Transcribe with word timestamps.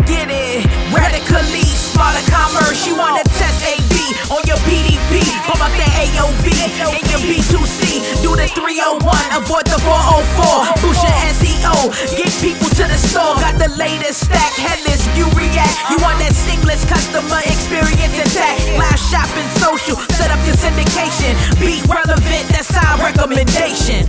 Get 0.00 0.32
it. 0.32 0.64
Radically 0.88 1.68
smarter 1.76 2.24
commerce. 2.32 2.86
You 2.86 2.96
wanna 2.96 3.24
test 3.24 3.60
AB 3.68 3.92
on 4.32 4.40
your 4.48 4.56
PDP. 4.64 5.20
Pump 5.44 5.60
up 5.60 5.72
the 5.76 5.84
AOV 5.84 6.48
in 6.96 7.04
your 7.12 7.20
B2C. 7.20 8.00
Do 8.24 8.32
the 8.32 8.48
301, 8.56 9.04
avoid 9.36 9.66
the 9.68 9.76
404. 9.84 10.64
Boost 10.80 11.04
your 11.04 11.18
SEO. 11.36 11.76
Get 12.16 12.32
people 12.40 12.68
to 12.80 12.84
the 12.88 12.96
store. 12.96 13.36
Got 13.36 13.58
the 13.60 13.68
latest 13.76 14.24
stack. 14.24 14.52
Headless, 14.56 15.04
you 15.12 15.28
react. 15.36 15.76
You 15.90 16.00
want 16.00 16.18
that 16.24 16.32
seamless 16.32 16.88
customer 16.88 17.44
experience 17.44 18.16
intact. 18.16 18.64
Live 18.80 19.00
shopping, 19.12 19.48
social. 19.60 20.00
Set 20.16 20.32
up 20.32 20.40
your 20.48 20.56
syndication. 20.56 21.36
Be 21.60 21.84
relevant. 21.84 22.48
That's 22.48 22.72
our 22.72 22.96
recommendation. 22.96 24.08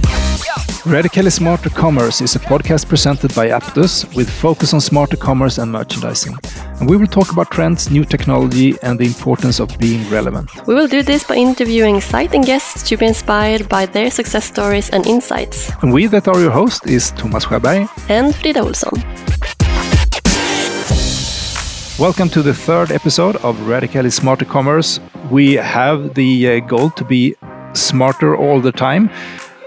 Radically 0.86 1.30
Smarter 1.30 1.70
Commerce 1.70 2.21
is 2.21 2.36
a 2.36 2.39
podcast 2.39 2.89
presented 2.89 3.34
by 3.34 3.48
Aptus 3.48 4.14
with 4.16 4.30
focus 4.30 4.73
on 4.73 4.82
smarter 4.82 5.16
commerce 5.16 5.57
and 5.57 5.71
merchandising. 5.71 6.36
And 6.79 6.89
we 6.89 6.97
will 6.97 7.07
talk 7.07 7.32
about 7.32 7.52
trends, 7.52 7.89
new 7.89 8.04
technology, 8.04 8.75
and 8.83 9.00
the 9.00 9.06
importance 9.06 9.60
of 9.61 9.69
being 9.79 10.10
relevant. 10.10 10.50
We 10.68 10.75
will 10.75 10.88
do 10.88 11.02
this 11.02 11.24
by 11.24 11.36
interviewing 11.36 11.96
exciting 11.96 12.42
guests 12.42 12.83
to 12.89 12.97
be 12.97 13.06
inspired 13.06 13.69
by 13.69 13.86
their 13.86 14.11
success 14.11 14.43
stories 14.43 14.89
and 14.89 15.07
insights. 15.07 15.71
And 15.82 15.93
we 15.93 16.07
that 16.07 16.28
are 16.28 16.39
your 16.39 16.52
host 16.52 16.86
is 16.86 17.11
Thomas 17.11 17.46
Sjöberg 17.46 17.88
and 18.10 18.36
Frida 18.36 18.60
Olsson. 18.60 19.02
Welcome 21.97 22.28
to 22.30 22.41
the 22.41 22.54
third 22.54 22.91
episode 22.91 23.38
of 23.38 23.68
Radically 23.68 24.10
Smarter 24.10 24.46
Commerce. 24.46 25.00
We 25.32 25.54
have 25.54 26.16
the 26.16 26.50
uh, 26.50 26.60
goal 26.60 26.89
to 26.89 27.05
be 27.05 27.36
smarter 27.74 28.36
all 28.36 28.60
the 28.60 28.71
time. 28.71 29.10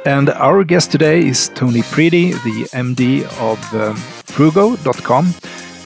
And 0.07 0.31
our 0.31 0.63
guest 0.63 0.93
today 0.93 1.27
is 1.27 1.49
Tony 1.49 1.81
Preedy, 1.81 2.31
the 2.45 2.69
MD 2.73 3.25
of 3.41 3.59
um, 3.75 3.97
Fruugo.com. 4.29 5.35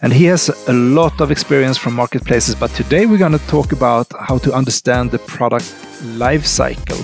And 0.02 0.12
he 0.12 0.27
has 0.27 0.51
a 0.69 0.74
lot 0.74 1.23
of 1.23 1.30
experience 1.30 1.79
from 1.79 1.95
marketplaces, 1.95 2.54
but 2.54 2.71
today 2.73 3.07
we're 3.07 3.16
going 3.16 3.32
to 3.32 3.46
talk 3.46 3.73
about 3.73 4.07
how 4.21 4.37
to 4.37 4.52
understand 4.52 5.10
the 5.10 5.21
product 5.21 5.74
life 6.18 6.45
cycle. 6.45 6.99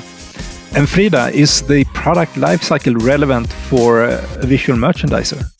And 0.74 0.86
Frida, 0.86 1.30
is 1.32 1.62
the 1.62 1.84
product 1.94 2.36
life 2.36 2.62
cycle 2.62 2.94
relevant 2.96 3.50
for 3.50 4.04
a 4.04 4.18
visual 4.46 4.78
merchandiser? 4.78 5.55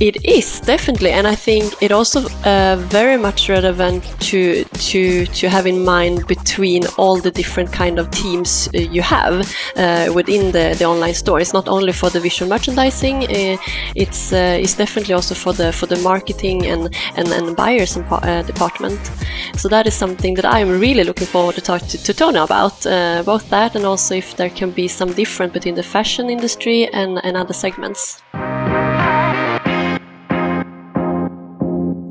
It 0.00 0.24
is 0.24 0.60
definitely, 0.60 1.10
and 1.10 1.26
I 1.26 1.34
think 1.34 1.82
it 1.82 1.92
also 1.92 2.20
uh, 2.44 2.76
very 2.90 3.16
much 3.16 3.48
relevant 3.48 4.04
to 4.20 4.64
to 4.64 5.26
to 5.26 5.48
have 5.48 5.66
in 5.66 5.84
mind 5.84 6.26
between 6.26 6.86
all 6.96 7.20
the 7.20 7.30
different 7.30 7.72
kind 7.72 7.98
of 7.98 8.10
teams 8.10 8.68
uh, 8.74 8.78
you 8.78 9.02
have 9.02 9.34
uh, 9.76 10.12
within 10.14 10.52
the, 10.52 10.74
the 10.78 10.84
online 10.84 11.14
store. 11.14 11.40
It's 11.40 11.52
not 11.52 11.68
only 11.68 11.92
for 11.92 12.10
the 12.10 12.20
visual 12.20 12.48
merchandising; 12.48 13.24
uh, 13.24 13.56
it's 13.94 14.32
uh, 14.32 14.62
it's 14.62 14.74
definitely 14.74 15.14
also 15.14 15.34
for 15.34 15.52
the 15.52 15.72
for 15.72 15.86
the 15.86 15.96
marketing 15.96 16.66
and 16.66 16.94
and, 17.16 17.28
and 17.28 17.56
buyers 17.56 17.96
and, 17.96 18.06
uh, 18.10 18.42
department. 18.42 19.00
So 19.56 19.68
that 19.68 19.86
is 19.86 19.94
something 19.94 20.34
that 20.34 20.44
I'm 20.44 20.80
really 20.80 21.04
looking 21.04 21.26
forward 21.26 21.54
to 21.56 21.60
talk 21.60 21.82
to, 21.88 21.98
to 22.02 22.14
Tony 22.14 22.38
about. 22.38 22.84
both 23.24 23.50
that 23.50 23.76
and 23.76 23.84
also 23.84 24.14
if 24.14 24.36
there 24.36 24.50
can 24.50 24.70
be 24.70 24.88
some 24.88 25.12
difference 25.12 25.52
between 25.52 25.74
the 25.74 25.82
fashion 25.82 26.30
industry 26.30 26.88
and, 26.92 27.18
and 27.24 27.36
other 27.36 27.54
segments. 27.54 28.22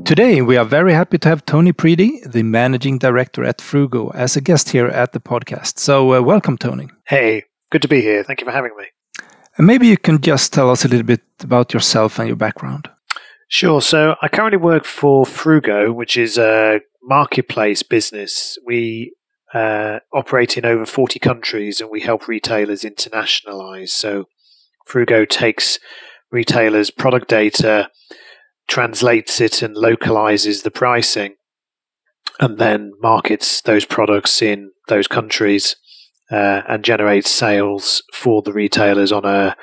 Today, 0.08 0.40
we 0.40 0.56
are 0.56 0.64
very 0.64 0.94
happy 0.94 1.18
to 1.18 1.28
have 1.28 1.44
Tony 1.44 1.70
Preedy, 1.70 2.22
the 2.32 2.42
managing 2.42 2.96
director 2.96 3.44
at 3.44 3.58
Fruugo, 3.58 4.10
as 4.14 4.36
a 4.36 4.40
guest 4.40 4.70
here 4.70 4.86
at 4.86 5.12
the 5.12 5.20
podcast. 5.20 5.78
So, 5.78 6.14
uh, 6.14 6.22
welcome, 6.22 6.56
Tony. 6.56 6.88
Hey, 7.06 7.44
good 7.70 7.82
to 7.82 7.88
be 7.88 8.00
here. 8.00 8.24
Thank 8.24 8.40
you 8.40 8.46
for 8.46 8.52
having 8.52 8.70
me. 8.78 8.86
And 9.58 9.66
maybe 9.66 9.86
you 9.86 9.98
can 9.98 10.18
just 10.22 10.50
tell 10.54 10.70
us 10.70 10.86
a 10.86 10.88
little 10.88 11.04
bit 11.04 11.20
about 11.42 11.74
yourself 11.74 12.18
and 12.18 12.26
your 12.26 12.38
background. 12.38 12.88
Sure. 13.48 13.82
So, 13.82 14.16
I 14.22 14.28
currently 14.28 14.56
work 14.56 14.86
for 14.86 15.26
Fruugo, 15.26 15.94
which 15.94 16.16
is 16.16 16.38
a 16.38 16.80
marketplace 17.02 17.82
business. 17.82 18.56
We 18.64 19.12
uh, 19.52 19.98
operate 20.14 20.56
in 20.56 20.64
over 20.64 20.86
40 20.86 21.18
countries 21.18 21.82
and 21.82 21.90
we 21.90 22.00
help 22.00 22.28
retailers 22.28 22.80
internationalize. 22.80 23.90
So, 23.90 24.24
Fruugo 24.88 25.28
takes 25.28 25.78
retailers' 26.32 26.90
product 26.90 27.28
data 27.28 27.90
translates 28.68 29.40
it 29.40 29.62
and 29.62 29.76
localizes 29.76 30.62
the 30.62 30.70
pricing 30.70 31.34
and 32.38 32.58
then 32.58 32.92
markets 33.00 33.62
those 33.62 33.84
products 33.84 34.42
in 34.42 34.70
those 34.88 35.08
countries 35.08 35.76
uh, 36.30 36.62
and 36.68 36.84
generates 36.84 37.30
sales 37.30 38.02
for 38.12 38.42
the 38.42 38.52
retailers 38.52 39.10
on 39.10 39.24
a 39.24 39.56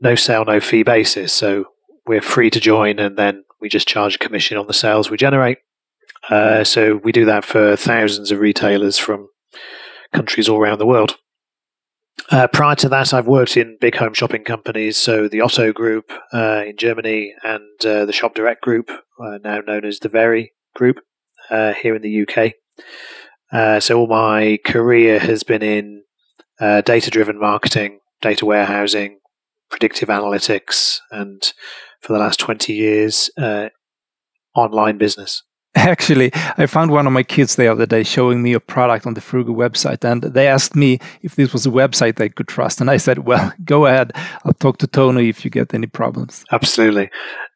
no 0.00 0.14
sale, 0.14 0.44
no 0.44 0.60
fee 0.60 0.82
basis. 0.82 1.32
So 1.32 1.64
we're 2.06 2.22
free 2.22 2.50
to 2.50 2.60
join 2.60 2.98
and 2.98 3.18
then 3.18 3.44
we 3.60 3.68
just 3.68 3.88
charge 3.88 4.14
a 4.14 4.18
commission 4.18 4.56
on 4.56 4.66
the 4.66 4.72
sales 4.72 5.10
we 5.10 5.16
generate. 5.16 5.58
Uh, 6.28 6.64
so 6.64 7.00
we 7.02 7.12
do 7.12 7.24
that 7.24 7.44
for 7.44 7.76
thousands 7.76 8.30
of 8.30 8.38
retailers 8.38 8.98
from 8.98 9.28
countries 10.12 10.48
all 10.48 10.58
around 10.58 10.78
the 10.78 10.86
world. 10.86 11.16
Uh, 12.28 12.46
prior 12.48 12.76
to 12.76 12.88
that, 12.88 13.14
I've 13.14 13.26
worked 13.26 13.56
in 13.56 13.78
big 13.80 13.96
home 13.96 14.14
shopping 14.14 14.44
companies, 14.44 14.96
so 14.96 15.28
the 15.28 15.40
Otto 15.40 15.72
Group 15.72 16.12
uh, 16.32 16.64
in 16.66 16.76
Germany 16.76 17.34
and 17.42 17.84
uh, 17.84 18.04
the 18.04 18.12
Shop 18.12 18.34
Direct 18.34 18.62
Group, 18.62 18.90
uh, 18.90 19.38
now 19.42 19.60
known 19.60 19.84
as 19.84 19.98
the 19.98 20.08
Very 20.08 20.52
Group, 20.74 20.98
uh, 21.50 21.72
here 21.72 21.94
in 21.94 22.02
the 22.02 22.22
UK. 22.22 22.52
Uh, 23.52 23.80
so 23.80 23.98
all 23.98 24.06
my 24.06 24.58
career 24.64 25.18
has 25.18 25.42
been 25.42 25.62
in 25.62 26.02
data-driven 26.60 27.38
marketing, 27.38 28.00
data 28.20 28.44
warehousing, 28.44 29.18
predictive 29.70 30.08
analytics, 30.08 30.98
and 31.10 31.52
for 32.00 32.12
the 32.12 32.18
last 32.18 32.38
twenty 32.38 32.74
years, 32.74 33.30
online 34.54 34.98
business. 34.98 35.42
Actually, 35.76 36.32
I 36.34 36.66
found 36.66 36.90
one 36.90 37.06
of 37.06 37.12
my 37.12 37.22
kids 37.22 37.54
the 37.54 37.68
other 37.68 37.86
day 37.86 38.02
showing 38.02 38.42
me 38.42 38.54
a 38.54 38.60
product 38.60 39.06
on 39.06 39.14
the 39.14 39.20
Fruugo 39.20 39.54
website, 39.54 40.02
and 40.02 40.20
they 40.20 40.48
asked 40.48 40.74
me 40.74 40.98
if 41.22 41.36
this 41.36 41.52
was 41.52 41.64
a 41.64 41.70
website 41.70 42.16
they 42.16 42.28
could 42.28 42.48
trust. 42.48 42.80
And 42.80 42.90
I 42.90 42.96
said, 42.96 43.20
"Well, 43.20 43.52
go 43.64 43.86
ahead. 43.86 44.10
I'll 44.44 44.52
talk 44.54 44.78
to 44.78 44.88
Tony 44.88 45.28
if 45.28 45.44
you 45.44 45.50
get 45.50 45.72
any 45.72 45.86
problems." 45.86 46.44
Absolutely. 46.50 47.08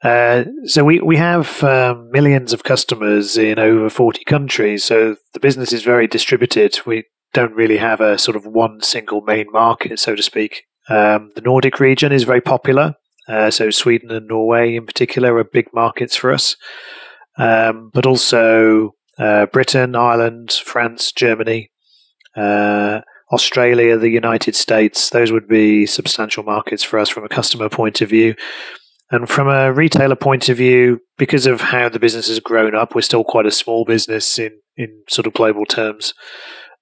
Uh, 0.04 0.44
so 0.64 0.84
we 0.84 1.00
we 1.00 1.16
have 1.16 1.64
um, 1.64 2.08
millions 2.12 2.52
of 2.52 2.62
customers 2.62 3.36
in 3.36 3.58
over 3.58 3.90
forty 3.90 4.22
countries. 4.22 4.84
So 4.84 5.16
the 5.32 5.40
business 5.40 5.72
is 5.72 5.82
very 5.82 6.06
distributed. 6.06 6.78
We 6.86 7.06
don't 7.32 7.54
really 7.54 7.78
have 7.78 8.00
a 8.00 8.16
sort 8.16 8.36
of 8.36 8.46
one 8.46 8.80
single 8.80 9.22
main 9.22 9.50
market, 9.50 9.98
so 9.98 10.14
to 10.14 10.22
speak. 10.22 10.62
Um, 10.88 11.32
the 11.34 11.40
Nordic 11.40 11.80
region 11.80 12.12
is 12.12 12.22
very 12.22 12.40
popular. 12.40 12.94
Uh, 13.26 13.50
so 13.50 13.70
Sweden 13.70 14.12
and 14.12 14.28
Norway, 14.28 14.76
in 14.76 14.86
particular, 14.86 15.36
are 15.36 15.44
big 15.44 15.72
markets 15.74 16.14
for 16.14 16.30
us 16.30 16.56
um, 17.38 17.90
but 17.92 18.06
also 18.06 18.94
uh, 19.18 19.46
Britain, 19.46 19.94
Ireland, 19.94 20.52
France, 20.64 21.12
Germany, 21.12 21.70
uh, 22.36 23.00
Australia, 23.32 23.96
the 23.96 24.10
United 24.10 24.54
States. 24.54 25.10
Those 25.10 25.32
would 25.32 25.48
be 25.48 25.86
substantial 25.86 26.42
markets 26.42 26.82
for 26.82 26.98
us 26.98 27.08
from 27.08 27.24
a 27.24 27.28
customer 27.28 27.68
point 27.68 28.00
of 28.00 28.08
view. 28.08 28.34
And 29.10 29.28
from 29.28 29.48
a 29.48 29.72
retailer 29.72 30.16
point 30.16 30.48
of 30.48 30.56
view, 30.56 31.00
because 31.18 31.46
of 31.46 31.60
how 31.60 31.88
the 31.88 31.98
business 31.98 32.28
has 32.28 32.40
grown 32.40 32.74
up, 32.74 32.94
we're 32.94 33.02
still 33.02 33.24
quite 33.24 33.46
a 33.46 33.50
small 33.50 33.84
business 33.84 34.38
in, 34.38 34.52
in 34.76 35.02
sort 35.08 35.26
of 35.26 35.34
global 35.34 35.64
terms. 35.64 36.14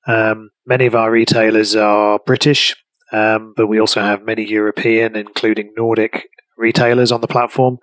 Um, 0.07 0.51
many 0.67 0.87
of 0.87 0.95
our 0.95 1.11
retailers 1.11 1.77
are 1.77 2.21
British, 2.25 2.75
um, 3.13 3.55
but 3.57 3.67
we 3.67 3.81
also 3.81 4.01
have 4.01 4.25
many 4.25 4.45
European, 4.49 5.17
including 5.17 5.73
Nordic 5.77 6.29
retailers 6.57 7.13
on 7.13 7.21
the 7.21 7.29
platform 7.29 7.79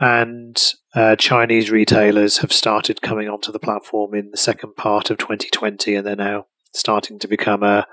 and 0.00 0.60
uh, 0.94 1.16
Chinese 1.16 1.70
retailers 1.70 2.38
have 2.38 2.52
started 2.52 3.02
coming 3.02 3.28
onto 3.28 3.52
the 3.52 3.58
platform 3.58 4.14
in 4.14 4.30
the 4.30 4.36
second 4.36 4.76
part 4.76 5.10
of 5.10 5.18
2020, 5.18 5.94
and 5.94 6.06
they're 6.06 6.16
now 6.16 6.46
starting 6.72 7.18
to 7.18 7.28
become 7.28 7.62
a 7.62 7.86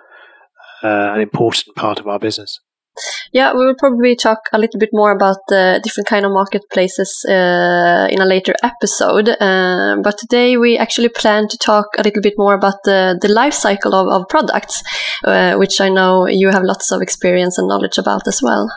uh, 0.83 1.13
an 1.13 1.21
important 1.21 1.75
part 1.75 1.99
of 1.99 2.07
our 2.07 2.19
business. 2.19 2.59
Yeah, 3.31 3.53
we 3.53 3.65
will 3.65 3.75
probably 3.77 4.15
talk 4.15 4.39
a 4.51 4.57
little 4.57 4.79
bit 4.79 4.89
more 4.91 5.11
about 5.11 5.37
the 5.47 5.79
different 5.83 6.07
kind 6.07 6.25
of 6.25 6.33
marketplaces 6.33 7.23
uh, 7.27 8.07
in 8.11 8.19
a 8.19 8.25
later 8.25 8.53
episode. 8.63 9.29
Uh, 9.29 9.97
but 10.03 10.17
today 10.17 10.57
we 10.57 10.77
actually 10.77 11.07
plan 11.07 11.47
to 11.47 11.57
talk 11.57 11.85
a 11.97 12.03
little 12.03 12.21
bit 12.21 12.33
more 12.37 12.53
about 12.53 12.75
the, 12.83 13.17
the 13.21 13.29
life 13.29 13.53
cycle 13.53 13.95
of, 13.95 14.07
of 14.09 14.27
products, 14.27 14.83
uh, 15.23 15.55
which 15.55 15.79
I 15.79 15.87
know 15.87 16.27
you 16.27 16.49
have 16.49 16.63
lots 16.63 16.91
of 16.91 17.01
experience 17.01 17.57
and 17.57 17.67
knowledge 17.67 17.97
about 17.97 18.27
as 18.27 18.41
well. 18.41 18.69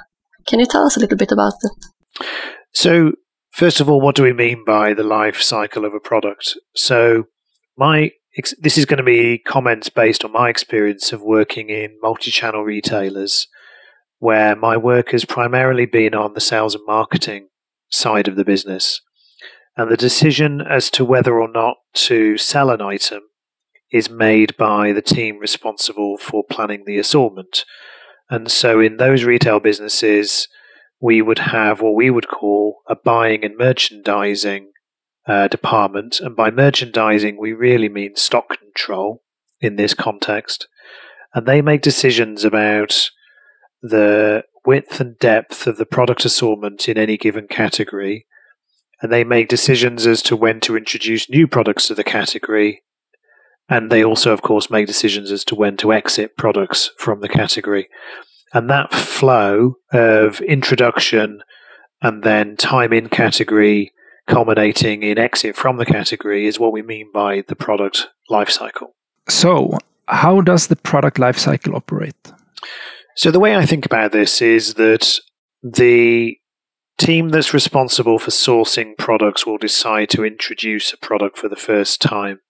Can 0.47 0.61
you 0.61 0.67
tell 0.67 0.85
us 0.87 0.97
a 0.97 1.01
little 1.01 1.19
bit 1.19 1.33
about 1.33 1.55
it? 1.63 2.25
So, 2.73 3.13
first 3.55 3.81
of 3.81 3.89
all, 3.89 4.01
what 4.01 4.17
do 4.17 4.25
we 4.25 4.33
mean 4.33 4.65
by 4.65 4.93
the 4.93 5.05
life 5.05 5.41
cycle 5.41 5.85
of 5.85 5.95
a 5.95 6.01
product? 6.01 6.59
So, 6.75 7.25
my 7.77 8.11
this 8.59 8.77
is 8.77 8.85
going 8.85 8.99
to 8.99 9.05
be 9.05 9.39
comments 9.39 9.89
based 9.89 10.25
on 10.25 10.33
my 10.33 10.51
experience 10.51 11.13
of 11.13 11.23
working 11.23 11.71
in 11.71 11.97
multi-channel 12.03 12.65
retailers, 12.65 13.47
where 14.19 14.57
my 14.57 14.77
work 14.77 15.13
has 15.13 15.25
primarily 15.25 15.87
been 15.87 16.15
on 16.15 16.35
the 16.35 16.41
sales 16.41 16.75
and 16.75 16.85
marketing 16.85 17.49
side 17.91 18.27
of 18.27 18.35
the 18.35 18.45
business, 18.45 19.01
and 19.77 19.89
the 19.89 19.97
decision 19.97 20.61
as 20.61 20.91
to 20.91 21.05
whether 21.05 21.41
or 21.41 21.49
not 21.49 21.77
to 21.95 22.37
sell 22.37 22.71
an 22.71 22.83
item 22.83 23.23
is 23.93 24.11
made 24.11 24.57
by 24.57 24.93
the 24.93 25.03
team 25.03 25.39
responsible 25.39 26.19
for 26.19 26.43
planning 26.43 26.83
the 26.85 26.99
assortment. 26.99 27.65
And 28.29 28.51
so, 28.51 28.81
in 28.81 28.97
those 28.97 29.23
retail 29.23 29.61
businesses 29.61 30.49
we 31.05 31.21
would 31.21 31.39
have 31.39 31.83
what 31.83 31.95
we 31.95 32.09
would 32.09 32.29
call 32.29 32.81
a 32.89 32.97
buying 32.97 33.45
and 33.45 33.59
merchandising 33.59 34.73
uh, 35.27 35.47
department. 35.49 36.19
And 36.19 36.35
by 36.35 36.51
merchandising, 36.51 37.37
we 37.39 37.53
really 37.53 37.91
mean 37.91 38.17
stock 38.17 38.59
control 38.59 39.23
in 39.61 39.77
this 39.77 39.93
context. 39.93 40.67
And 41.35 41.45
they 41.45 41.61
make 41.61 41.83
decisions 41.83 42.43
about 42.43 43.11
the 43.83 44.45
width 44.65 44.99
and 44.99 45.19
depth 45.19 45.67
of 45.67 45.77
the 45.77 45.85
product 45.85 46.25
assortment 46.25 46.89
in 46.89 46.97
any 46.97 47.19
given 47.19 47.49
category. 47.49 48.25
And 49.03 49.13
they 49.13 49.25
make 49.25 49.49
decisions 49.49 50.07
as 50.07 50.23
to 50.23 50.37
when 50.37 50.59
to 50.61 50.75
introduce 50.75 51.29
new 51.29 51.47
products 51.47 51.89
to 51.89 51.95
the 51.95 52.03
category. 52.03 52.83
And 53.69 53.93
they 53.93 54.03
also, 54.03 54.33
of 54.33 54.41
course, 54.41 54.71
make 54.71 54.87
decisions 54.87 55.31
as 55.31 55.45
to 55.45 55.55
when 55.55 55.77
to 55.79 55.93
exit 55.93 56.39
products 56.39 56.93
from 56.97 57.21
the 57.21 57.29
category. 57.29 57.91
And 58.55 58.71
that 58.71 58.95
flow 58.95 59.75
of 59.93 60.41
introduction 60.41 61.43
and 62.01 62.23
then 62.23 62.57
time 62.57 62.93
in 62.93 63.09
category 63.09 63.93
culminating 64.29 65.03
in 65.03 65.19
exit 65.19 65.57
from 65.57 65.77
the 65.77 65.85
category 65.85 66.47
is 66.47 66.59
what 66.59 66.73
we 66.73 66.81
mean 66.81 67.11
by 67.13 67.43
the 67.49 67.57
product 67.57 68.09
lifecycle. 68.31 68.93
So, 69.29 69.79
how 70.07 70.41
does 70.41 70.69
the 70.69 70.77
product 70.77 71.19
lifecycle 71.19 71.75
operate? 71.75 72.33
So, 73.17 73.31
the 73.31 73.41
way 73.41 73.57
I 73.57 73.67
think 73.67 73.85
about 73.85 74.13
this 74.13 74.41
is 74.41 74.75
that 74.75 75.19
the 75.63 76.39
team 76.97 77.31
that's 77.31 77.53
responsible 77.53 78.19
for 78.19 78.31
sourcing 78.31 78.97
products 78.97 79.45
will 79.45 79.59
decide 79.59 80.11
to 80.11 80.25
introduce 80.25 80.93
a 80.93 80.97
product 80.99 81.39
for 81.39 81.49
the 81.49 81.57
first 81.57 82.01
time. 82.01 82.41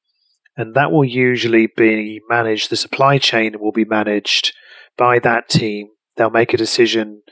And 0.57 0.75
that 0.75 0.93
will 0.93 1.05
usually 1.05 1.67
be 1.67 2.21
managed, 2.29 2.71
the 2.71 2.77
supply 2.77 3.19
chain 3.19 3.59
will 3.59 3.73
be 3.73 3.85
managed 3.85 4.53
by 4.97 5.19
that 5.21 5.49
team. 5.49 5.89
They'll 6.17 6.31
make 6.31 6.55
a 6.55 6.59
decision 6.59 7.23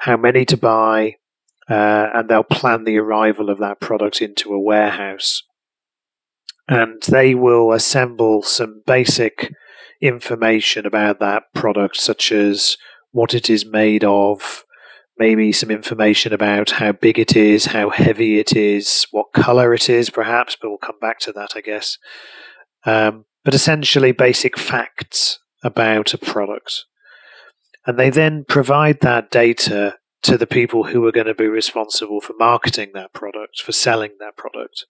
how 0.00 0.16
many 0.16 0.44
to 0.46 0.56
buy, 0.56 1.16
uh, 1.68 2.08
and 2.14 2.28
they'll 2.28 2.42
plan 2.42 2.84
the 2.84 2.98
arrival 2.98 3.50
of 3.50 3.58
that 3.60 3.80
product 3.80 4.20
into 4.20 4.52
a 4.52 4.60
warehouse. 4.60 5.42
And 6.68 7.02
they 7.02 7.34
will 7.34 7.72
assemble 7.72 8.42
some 8.42 8.82
basic 8.86 9.52
information 10.00 10.84
about 10.84 11.20
that 11.20 11.44
product, 11.54 11.96
such 11.96 12.32
as 12.32 12.76
what 13.12 13.34
it 13.34 13.48
is 13.48 13.64
made 13.64 14.04
of, 14.04 14.64
maybe 15.18 15.52
some 15.52 15.70
information 15.70 16.32
about 16.32 16.72
how 16.72 16.92
big 16.92 17.18
it 17.18 17.34
is, 17.34 17.66
how 17.66 17.88
heavy 17.90 18.38
it 18.38 18.54
is, 18.54 19.06
what 19.10 19.32
color 19.32 19.72
it 19.72 19.88
is, 19.88 20.10
perhaps, 20.10 20.56
but 20.60 20.68
we'll 20.68 20.78
come 20.78 20.98
back 21.00 21.18
to 21.20 21.32
that, 21.32 21.52
I 21.56 21.60
guess. 21.62 21.96
Um, 22.84 23.24
but 23.44 23.54
essentially, 23.54 24.12
basic 24.12 24.58
facts 24.58 25.38
about 25.62 26.12
a 26.12 26.18
product. 26.18 26.84
And 27.86 27.98
they 27.98 28.10
then 28.10 28.44
provide 28.48 29.00
that 29.00 29.30
data 29.30 29.96
to 30.22 30.36
the 30.36 30.46
people 30.46 30.84
who 30.84 31.06
are 31.06 31.12
going 31.12 31.26
to 31.26 31.34
be 31.34 31.46
responsible 31.46 32.20
for 32.20 32.34
marketing 32.38 32.90
that 32.94 33.12
product, 33.12 33.60
for 33.62 33.72
selling 33.72 34.12
that 34.18 34.36
product. 34.36 34.86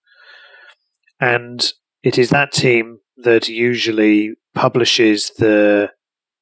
And 1.21 1.73
it 2.03 2.19
is 2.19 2.31
that 2.31 2.53
team 2.53 3.01
that 3.19 3.49
usually 3.49 4.35
publishes 4.55 5.31
the 5.39 5.91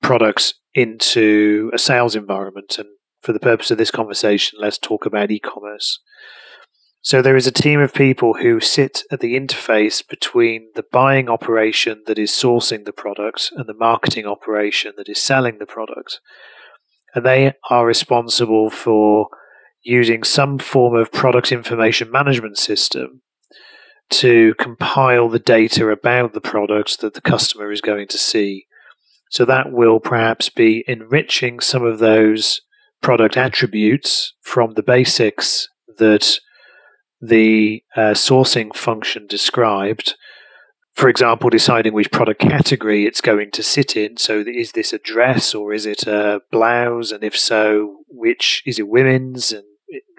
products 0.02 0.54
into 0.74 1.70
a 1.74 1.78
sales 1.78 2.14
environment. 2.14 2.78
And 2.78 2.88
for 3.22 3.32
the 3.32 3.40
purpose 3.40 3.70
of 3.70 3.78
this 3.78 3.90
conversation, 3.90 4.58
let's 4.60 4.78
talk 4.78 5.06
about 5.06 5.30
e 5.30 5.40
commerce. 5.40 6.00
So 7.04 7.20
there 7.20 7.36
is 7.36 7.46
a 7.46 7.52
team 7.52 7.80
of 7.80 7.92
people 7.92 8.32
who 8.32 8.60
sit 8.60 9.02
at 9.10 9.20
the 9.20 9.38
interface 9.38 10.02
between 10.06 10.70
the 10.74 10.82
buying 10.90 11.28
operation 11.28 12.02
that 12.06 12.18
is 12.18 12.30
sourcing 12.30 12.86
the 12.86 12.94
product 12.94 13.52
and 13.54 13.66
the 13.66 13.74
marketing 13.74 14.24
operation 14.24 14.94
that 14.96 15.10
is 15.10 15.20
selling 15.20 15.58
the 15.58 15.66
product 15.66 16.20
and 17.14 17.26
they 17.26 17.52
are 17.68 17.84
responsible 17.84 18.70
for 18.70 19.28
using 19.82 20.24
some 20.24 20.58
form 20.58 20.96
of 20.96 21.12
product 21.12 21.52
information 21.52 22.10
management 22.10 22.56
system 22.56 23.20
to 24.08 24.54
compile 24.54 25.28
the 25.28 25.38
data 25.38 25.90
about 25.90 26.32
the 26.32 26.40
product 26.40 27.02
that 27.02 27.12
the 27.12 27.20
customer 27.20 27.70
is 27.70 27.82
going 27.82 28.08
to 28.08 28.18
see. 28.18 28.64
So 29.30 29.44
that 29.44 29.70
will 29.70 30.00
perhaps 30.00 30.48
be 30.48 30.84
enriching 30.88 31.60
some 31.60 31.84
of 31.84 31.98
those 31.98 32.62
product 33.02 33.36
attributes 33.36 34.32
from 34.40 34.72
the 34.72 34.82
basics 34.82 35.68
that 35.98 36.38
the 37.20 37.82
uh, 37.96 38.12
sourcing 38.12 38.74
function 38.74 39.26
described 39.26 40.14
for 40.94 41.08
example, 41.08 41.50
deciding 41.50 41.92
which 41.92 42.12
product 42.12 42.40
category 42.40 43.04
it's 43.04 43.20
going 43.20 43.50
to 43.50 43.62
sit 43.62 43.96
in. 43.96 44.16
So, 44.16 44.44
is 44.46 44.72
this 44.72 44.92
a 44.92 44.98
dress 44.98 45.54
or 45.54 45.72
is 45.72 45.86
it 45.86 46.06
a 46.06 46.40
blouse? 46.52 47.10
And 47.10 47.24
if 47.24 47.36
so, 47.36 48.04
which 48.08 48.62
is 48.64 48.78
it 48.78 48.88
women's 48.88 49.52
and 49.52 49.64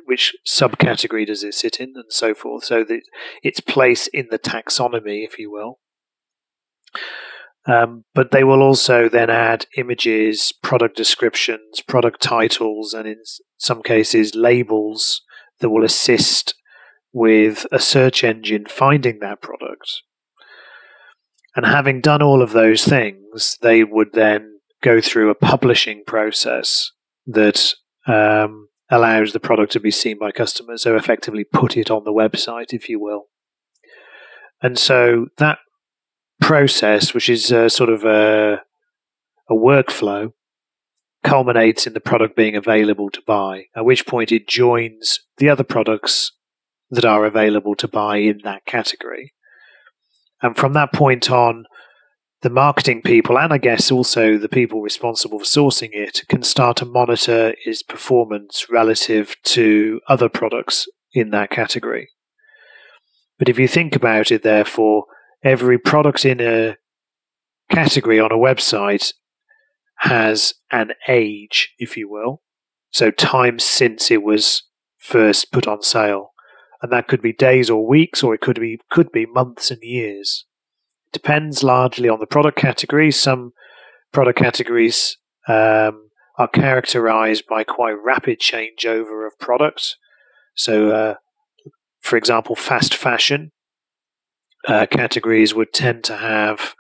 which 0.06 0.36
subcategory 0.47 1.25
does 1.25 1.44
it 1.44 1.53
sit 1.53 1.80
in, 1.80 1.94
and 1.95 2.06
so 2.09 2.33
forth. 2.36 2.65
So, 2.65 2.83
that 2.83 3.01
its 3.42 3.62
place 3.62 4.07
in 4.07 4.27
the 4.30 4.39
taxonomy, 4.39 5.24
if 5.24 5.39
you 5.39 5.50
will. 5.50 5.80
Um, 7.65 8.03
but 8.13 8.31
they 8.31 8.44
will 8.44 8.62
also 8.62 9.09
then 9.09 9.30
add 9.30 9.65
images, 9.77 10.51
product 10.62 10.97
descriptions, 10.97 11.81
product 11.88 12.21
titles, 12.21 12.94
and 12.94 13.07
in 13.07 13.24
some 13.57 13.81
cases, 13.81 14.36
labels 14.36 15.21
that 15.62 15.69
will 15.69 15.86
assist 15.86 16.53
with 17.16 17.66
a 17.72 17.80
search 17.80 18.26
engine 18.26 18.66
finding 18.66 19.20
that 19.20 19.42
product 19.42 20.02
and 21.56 21.66
having 21.66 22.02
done 22.02 22.22
all 22.22 22.42
of 22.42 22.52
those 22.52 22.84
things, 22.84 23.58
they 23.62 23.86
would 23.86 24.12
then 24.12 24.60
go 24.84 25.00
through 25.00 25.30
a 25.30 25.36
publishing 25.36 26.04
process 26.06 26.92
that 27.26 27.74
um, 28.06 28.68
allows 28.90 29.32
the 29.32 29.40
product 29.40 29.72
to 29.72 29.80
be 29.80 29.92
seen 29.92 30.20
by 30.20 30.30
customers. 30.30 30.84
So, 30.84 30.98
effectively, 30.98 31.46
put 31.46 31.78
it 31.78 31.90
on 31.90 32.04
the 32.04 32.12
website, 32.12 32.74
if 32.74 32.90
you 32.90 33.00
will. 33.00 33.28
And 34.62 34.78
so 34.78 35.28
that 35.38 35.60
process, 36.42 37.14
which 37.14 37.30
is 37.30 37.50
a 37.50 37.70
sort 37.70 37.90
of 37.90 38.04
a, 38.04 38.62
a 39.50 39.54
workflow, 39.54 40.34
culminates 41.24 41.88
in 41.88 41.94
the 41.94 42.02
product 42.02 42.36
being 42.36 42.58
available 42.58 43.10
to 43.12 43.22
buy, 43.26 43.68
at 43.74 43.86
which 43.86 44.06
point 44.06 44.34
it 44.34 44.50
joins 44.50 45.22
the 45.38 45.48
other 45.48 45.64
products 45.64 46.34
that 46.95 47.06
are 47.06 47.25
available 47.25 47.75
to 47.75 47.88
buy 47.88 48.18
in 48.18 48.42
that 48.44 48.65
category. 48.65 49.33
And 50.42 50.56
from 50.56 50.74
that 50.74 50.94
point 50.94 51.31
on, 51.31 51.65
the 52.42 52.50
marketing 52.50 53.01
people, 53.01 53.39
and 53.39 53.51
I 53.51 53.57
guess 53.57 53.92
also 53.92 54.38
the 54.38 54.50
people 54.50 54.81
responsible 54.81 55.39
for 55.39 55.45
sourcing 55.45 55.89
it, 55.94 56.21
can 56.30 56.44
start 56.44 56.77
to 56.77 56.86
monitor 56.86 57.56
its 57.65 57.81
performance 57.81 58.68
relative 58.69 59.36
to 59.45 60.00
other 60.07 60.30
products 60.30 60.88
in 61.13 61.31
that 61.31 61.50
category. 61.50 62.09
But 63.40 63.49
if 63.49 63.57
you 63.57 63.68
think 63.68 63.95
about 63.95 64.31
it, 64.31 64.44
therefore, 64.44 65.06
every 65.44 65.78
product 65.78 66.25
in 66.25 66.40
a 66.40 66.75
category 67.71 68.19
on 68.19 68.31
a 68.31 68.35
website 68.35 69.14
has 69.99 70.54
an 70.71 70.92
age, 71.07 71.73
if 71.80 71.97
you 71.97 72.09
will. 72.09 72.42
So, 72.92 73.11
time 73.11 73.59
since 73.59 74.11
it 74.11 74.23
was 74.23 74.64
first 74.97 75.52
put 75.52 75.68
on 75.68 75.81
sale 75.81 76.31
and 76.82 76.92
that 76.92 77.08
could 77.08 77.22
be 77.22 77.34
days 77.34 77.70
or 77.70 77.88
weeks, 77.88 78.24
or 78.24 78.34
it 78.34 78.42
could 78.42 78.60
be 78.60 78.80
could 78.90 79.12
be 79.12 79.26
months 79.26 79.72
and 79.72 79.82
years. 79.82 80.46
It 81.08 81.14
depends 81.14 81.64
largely 81.64 82.10
on 82.10 82.20
the 82.20 82.28
product 82.28 82.58
category. 82.58 83.12
Some 83.12 83.54
product 84.12 84.40
categories 84.40 85.18
um, 85.48 86.10
are 86.38 86.48
characterized 86.48 87.46
by 87.50 87.64
quite 87.64 87.96
rapid 88.04 88.40
changeover 88.40 89.26
of 89.26 89.38
products. 89.40 89.98
So, 90.56 90.90
uh, 90.90 91.16
for 92.02 92.18
example, 92.18 92.56
fast 92.56 92.94
fashion 92.94 93.52
uh, 94.68 94.86
categories 94.88 95.54
would 95.54 95.74
tend 95.74 96.04
to 96.06 96.18
have 96.18 96.76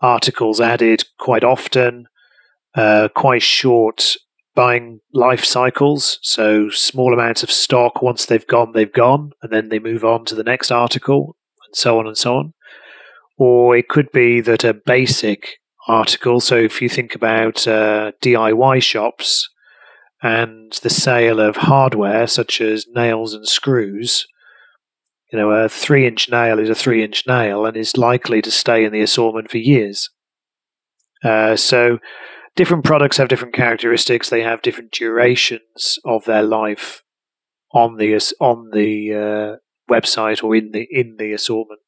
articles 0.00 0.60
added 0.60 1.04
quite 1.18 1.44
often, 1.44 2.06
uh, 2.74 3.08
quite 3.14 3.42
short 3.42 4.16
buying 4.54 5.00
life 5.12 5.44
cycles. 5.44 6.18
So 6.22 6.70
small 6.70 7.12
amounts 7.12 7.42
of 7.42 7.50
stock, 7.50 8.02
once 8.02 8.26
they've 8.26 8.46
gone, 8.46 8.72
they've 8.72 8.92
gone, 8.92 9.32
and 9.42 9.52
then 9.52 9.68
they 9.68 9.78
move 9.78 10.04
on 10.04 10.24
to 10.26 10.34
the 10.34 10.44
next 10.44 10.70
article, 10.70 11.36
and 11.66 11.76
so 11.76 11.98
on 11.98 12.06
and 12.06 12.16
so 12.16 12.36
on. 12.36 12.54
Or 13.36 13.76
it 13.76 13.88
could 13.88 14.12
be 14.12 14.40
that 14.42 14.64
a 14.64 14.74
basic 14.74 15.58
article, 15.88 16.40
so 16.40 16.56
if 16.56 16.80
you 16.80 16.88
think 16.88 17.14
about 17.14 17.66
uh, 17.66 18.12
DIY 18.22 18.82
shops 18.82 19.48
and 20.22 20.72
the 20.82 20.90
sale 20.90 21.40
of 21.40 21.56
hardware 21.56 22.26
such 22.26 22.60
as 22.60 22.86
nails 22.94 23.34
and 23.34 23.46
screws, 23.46 24.26
you 25.32 25.38
know, 25.38 25.50
a 25.50 25.68
three 25.68 26.06
inch 26.06 26.30
nail 26.30 26.60
is 26.60 26.70
a 26.70 26.76
three 26.76 27.02
inch 27.02 27.24
nail 27.26 27.66
and 27.66 27.76
is 27.76 27.96
likely 27.96 28.40
to 28.40 28.52
stay 28.52 28.84
in 28.84 28.92
the 28.92 29.00
assortment 29.00 29.50
for 29.50 29.58
years. 29.58 30.08
Uh, 31.24 31.56
so 31.56 31.98
different 32.56 32.84
products 32.84 33.16
have 33.16 33.28
different 33.28 33.54
characteristics. 33.54 34.30
They 34.30 34.42
have 34.42 34.62
different 34.62 34.92
durations 34.92 35.98
of 36.04 36.24
their 36.24 36.42
life 36.42 37.02
on 37.72 37.96
the 37.96 38.14
on 38.40 38.70
the 38.72 39.12
uh, 39.12 39.92
website 39.92 40.42
or 40.42 40.54
in 40.54 40.72
the 40.72 40.86
in 40.90 41.16
the 41.18 41.32
assortment. 41.32 41.80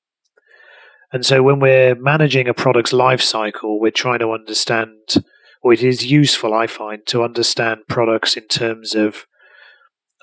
And 1.13 1.25
so, 1.25 1.43
when 1.43 1.61
we're 1.61 1.95
managing 1.95 2.49
a 2.49 2.55
product's 2.55 2.93
life 2.93 3.23
cycle, 3.23 3.81
we're 3.81 3.93
trying 3.93 4.19
to 4.19 4.33
understand, 4.33 5.25
or 5.63 5.73
it 5.73 5.83
is 5.83 6.11
useful, 6.11 6.53
I 6.53 6.67
find, 6.67 7.07
to 7.07 7.23
understand 7.23 7.83
products 7.89 8.37
in 8.37 8.47
terms 8.49 8.95
of 8.95 9.27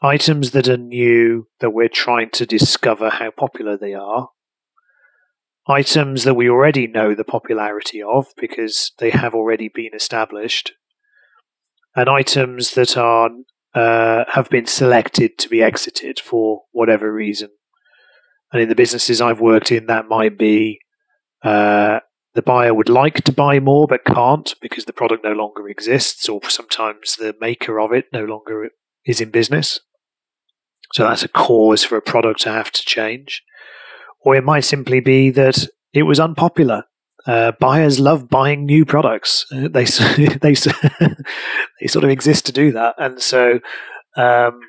items 0.02 0.52
that 0.52 0.68
are 0.68 0.78
new 0.78 1.48
that 1.62 1.70
we're 1.70 1.88
trying 1.88 2.30
to 2.32 2.46
discover 2.46 3.10
how 3.10 3.32
popular 3.32 3.78
they 3.78 3.94
are, 3.94 4.30
items 5.68 6.24
that 6.24 6.34
we 6.34 6.50
already 6.50 6.88
know 6.88 7.14
the 7.14 7.24
popularity 7.24 8.02
of 8.02 8.28
because 8.38 8.92
they 9.00 9.12
have 9.12 9.34
already 9.34 9.70
been 9.70 9.92
established, 9.94 10.74
and 11.96 12.10
items 12.10 12.74
that 12.76 12.98
are 12.98 13.30
uh, 13.74 14.26
have 14.34 14.50
been 14.50 14.66
selected 14.66 15.38
to 15.40 15.50
be 15.50 15.62
exited 15.62 16.20
for 16.20 16.64
whatever 16.72 17.12
reason. 17.12 17.50
And 18.52 18.62
in 18.62 18.70
the 18.70 18.76
businesses 18.76 19.20
I've 19.20 19.42
worked 19.42 19.72
in, 19.72 19.88
that 19.88 20.08
might 20.08 20.38
be 20.38 20.80
uh, 21.44 22.00
the 22.36 22.42
buyer 22.42 22.74
would 22.74 22.90
like 22.90 23.24
to 23.24 23.32
buy 23.32 23.60
more 23.60 23.88
but 23.88 24.06
can't 24.06 24.54
because 24.62 24.86
the 24.86 24.94
product 24.94 25.24
no 25.24 25.34
longer 25.34 25.68
exists, 25.68 26.28
or 26.30 26.42
sometimes 26.50 27.16
the 27.16 27.36
maker 27.40 27.80
of 27.80 27.92
it 27.92 28.06
no 28.14 28.26
longer 28.26 28.70
is 29.06 29.22
in 29.22 29.30
business. 29.30 29.80
So 30.94 31.04
that's 31.04 31.24
a 31.24 31.28
cause 31.28 31.84
for 31.84 31.98
a 31.98 32.02
product 32.02 32.42
to 32.42 32.52
have 32.52 32.72
to 32.72 32.86
change. 32.86 33.44
Or 34.26 34.36
it 34.36 34.44
might 34.44 34.62
simply 34.62 35.00
be 35.00 35.30
that 35.32 35.68
it 35.94 36.04
was 36.04 36.20
unpopular. 36.20 36.84
Uh, 37.26 37.54
buyers 37.60 38.00
love 38.00 38.30
buying 38.30 38.66
new 38.66 38.86
products. 38.86 39.46
Uh, 39.52 39.68
they 39.70 39.86
they 40.42 40.54
they 41.80 41.88
sort 41.88 42.04
of 42.04 42.10
exist 42.10 42.46
to 42.46 42.52
do 42.52 42.72
that, 42.72 42.96
and 42.98 43.22
so 43.22 43.60
um, 44.18 44.60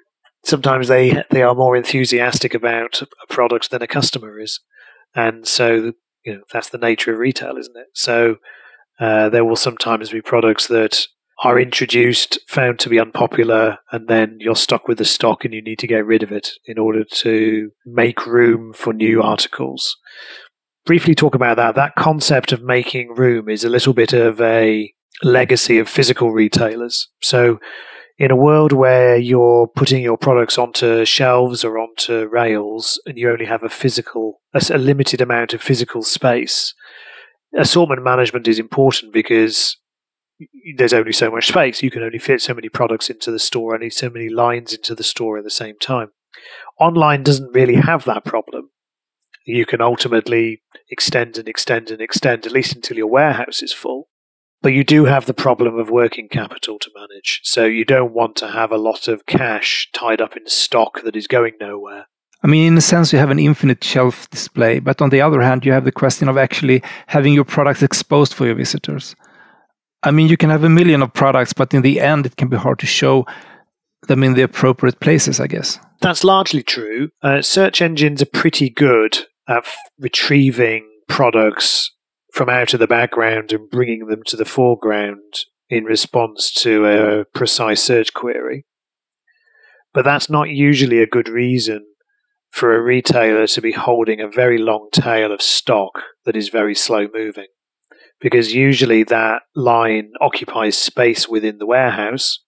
sometimes 0.44 0.88
they 0.88 1.24
they 1.30 1.42
are 1.42 1.54
more 1.54 1.76
enthusiastic 1.76 2.54
about 2.54 3.02
a 3.02 3.32
product 3.32 3.70
than 3.70 3.82
a 3.82 3.88
customer 3.88 4.38
is, 4.38 4.60
and 5.14 5.46
so 5.48 5.92
you 6.24 6.34
know 6.34 6.42
that's 6.52 6.68
the 6.68 6.78
nature 6.78 7.12
of 7.12 7.18
retail, 7.18 7.56
isn't 7.56 7.76
it? 7.76 7.88
So 7.94 8.36
uh, 9.00 9.28
there 9.30 9.44
will 9.44 9.56
sometimes 9.56 10.10
be 10.10 10.22
products 10.22 10.68
that 10.68 11.06
are 11.42 11.58
introduced, 11.58 12.38
found 12.48 12.78
to 12.78 12.88
be 12.88 13.00
unpopular, 13.00 13.78
and 13.90 14.08
then 14.08 14.36
you're 14.40 14.54
stuck 14.54 14.86
with 14.86 14.98
the 14.98 15.04
stock 15.04 15.44
and 15.44 15.52
you 15.52 15.62
need 15.62 15.78
to 15.80 15.86
get 15.86 16.06
rid 16.06 16.22
of 16.22 16.30
it 16.30 16.50
in 16.66 16.78
order 16.78 17.04
to 17.04 17.70
make 17.84 18.26
room 18.26 18.72
for 18.72 18.92
new 18.92 19.22
articles. 19.22 19.96
Briefly 20.86 21.14
talk 21.14 21.34
about 21.34 21.56
that. 21.56 21.74
That 21.74 21.94
concept 21.96 22.52
of 22.52 22.62
making 22.62 23.14
room 23.14 23.48
is 23.48 23.64
a 23.64 23.68
little 23.70 23.94
bit 23.94 24.12
of 24.12 24.40
a 24.40 24.92
legacy 25.22 25.78
of 25.78 25.88
physical 25.88 26.30
retailers. 26.30 27.08
So, 27.20 27.58
in 28.16 28.30
a 28.30 28.36
world 28.36 28.72
where 28.72 29.16
you're 29.16 29.66
putting 29.66 30.02
your 30.02 30.16
products 30.16 30.56
onto 30.56 31.04
shelves 31.04 31.64
or 31.64 31.78
onto 31.78 32.28
rails 32.28 33.00
and 33.06 33.18
you 33.18 33.28
only 33.28 33.46
have 33.46 33.64
a 33.64 33.68
physical, 33.68 34.40
a 34.54 34.78
limited 34.78 35.20
amount 35.20 35.52
of 35.52 35.60
physical 35.60 36.02
space, 36.02 36.74
assortment 37.56 38.04
management 38.04 38.46
is 38.46 38.60
important 38.60 39.12
because 39.12 39.76
there's 40.76 40.92
only 40.92 41.12
so 41.12 41.30
much 41.30 41.48
space. 41.48 41.82
You 41.82 41.90
can 41.90 42.02
only 42.02 42.18
fit 42.18 42.42
so 42.42 42.54
many 42.54 42.68
products 42.68 43.10
into 43.10 43.30
the 43.30 43.38
store, 43.38 43.74
only 43.74 43.90
so 43.90 44.10
many 44.10 44.28
lines 44.28 44.72
into 44.72 44.94
the 44.94 45.04
store 45.04 45.38
at 45.38 45.44
the 45.44 45.50
same 45.50 45.78
time. 45.78 46.08
Online 46.80 47.22
doesn't 47.22 47.54
really 47.54 47.76
have 47.76 48.04
that 48.04 48.24
problem. 48.24 48.70
You 49.46 49.66
can 49.66 49.80
ultimately 49.80 50.62
extend 50.90 51.36
and 51.38 51.48
extend 51.48 51.90
and 51.90 52.00
extend, 52.00 52.46
at 52.46 52.52
least 52.52 52.74
until 52.74 52.96
your 52.96 53.06
warehouse 53.06 53.62
is 53.62 53.72
full. 53.72 54.08
But 54.62 54.72
you 54.72 54.82
do 54.82 55.04
have 55.04 55.26
the 55.26 55.34
problem 55.34 55.78
of 55.78 55.90
working 55.90 56.28
capital 56.28 56.78
to 56.78 56.90
manage. 56.96 57.40
So 57.44 57.66
you 57.66 57.84
don't 57.84 58.14
want 58.14 58.36
to 58.36 58.48
have 58.48 58.72
a 58.72 58.78
lot 58.78 59.08
of 59.08 59.26
cash 59.26 59.90
tied 59.92 60.22
up 60.22 60.36
in 60.36 60.48
stock 60.48 61.02
that 61.02 61.14
is 61.14 61.26
going 61.26 61.54
nowhere. 61.60 62.06
I 62.42 62.46
mean, 62.46 62.72
in 62.72 62.78
a 62.78 62.82
sense, 62.82 63.12
you 63.12 63.18
have 63.18 63.30
an 63.30 63.38
infinite 63.38 63.84
shelf 63.84 64.28
display, 64.30 64.78
but 64.78 65.00
on 65.00 65.10
the 65.10 65.20
other 65.20 65.40
hand, 65.40 65.64
you 65.64 65.72
have 65.72 65.84
the 65.84 65.92
question 65.92 66.28
of 66.28 66.36
actually 66.36 66.82
having 67.06 67.34
your 67.34 67.44
products 67.44 67.82
exposed 67.82 68.34
for 68.34 68.46
your 68.46 68.54
visitors. 68.54 69.14
I 70.04 70.10
mean, 70.10 70.28
you 70.28 70.36
can 70.36 70.50
have 70.50 70.64
a 70.64 70.68
million 70.68 71.02
of 71.02 71.14
products, 71.14 71.54
but 71.54 71.72
in 71.72 71.80
the 71.80 71.98
end, 71.98 72.26
it 72.26 72.36
can 72.36 72.48
be 72.48 72.58
hard 72.58 72.78
to 72.80 72.86
show 72.86 73.24
them 74.06 74.22
in 74.22 74.34
the 74.34 74.42
appropriate 74.42 75.00
places, 75.00 75.40
I 75.40 75.46
guess. 75.46 75.78
That's 76.00 76.22
largely 76.22 76.62
true. 76.62 77.08
Uh, 77.22 77.40
search 77.40 77.80
engines 77.80 78.20
are 78.20 78.26
pretty 78.26 78.68
good 78.68 79.20
at 79.48 79.64
f- 79.64 79.76
retrieving 79.98 80.86
products 81.08 81.90
from 82.34 82.50
out 82.50 82.74
of 82.74 82.80
the 82.80 82.86
background 82.86 83.52
and 83.52 83.70
bringing 83.70 84.06
them 84.08 84.22
to 84.26 84.36
the 84.36 84.44
foreground 84.44 85.22
in 85.70 85.84
response 85.84 86.52
to 86.52 86.84
a 86.84 87.24
precise 87.24 87.82
search 87.82 88.12
query. 88.12 88.66
But 89.94 90.04
that's 90.04 90.28
not 90.28 90.50
usually 90.50 91.00
a 91.00 91.06
good 91.06 91.28
reason 91.28 91.86
for 92.50 92.76
a 92.76 92.82
retailer 92.82 93.46
to 93.46 93.60
be 93.62 93.72
holding 93.72 94.20
a 94.20 94.28
very 94.28 94.58
long 94.58 94.88
tail 94.92 95.32
of 95.32 95.40
stock 95.40 96.02
that 96.26 96.36
is 96.36 96.50
very 96.50 96.74
slow 96.74 97.08
moving 97.14 97.46
because 98.24 98.54
usually 98.54 99.04
that 99.04 99.42
line 99.54 100.10
occupies 100.18 100.78
space 100.78 101.28
within 101.28 101.58
the 101.58 101.66
warehouse, 101.66 102.38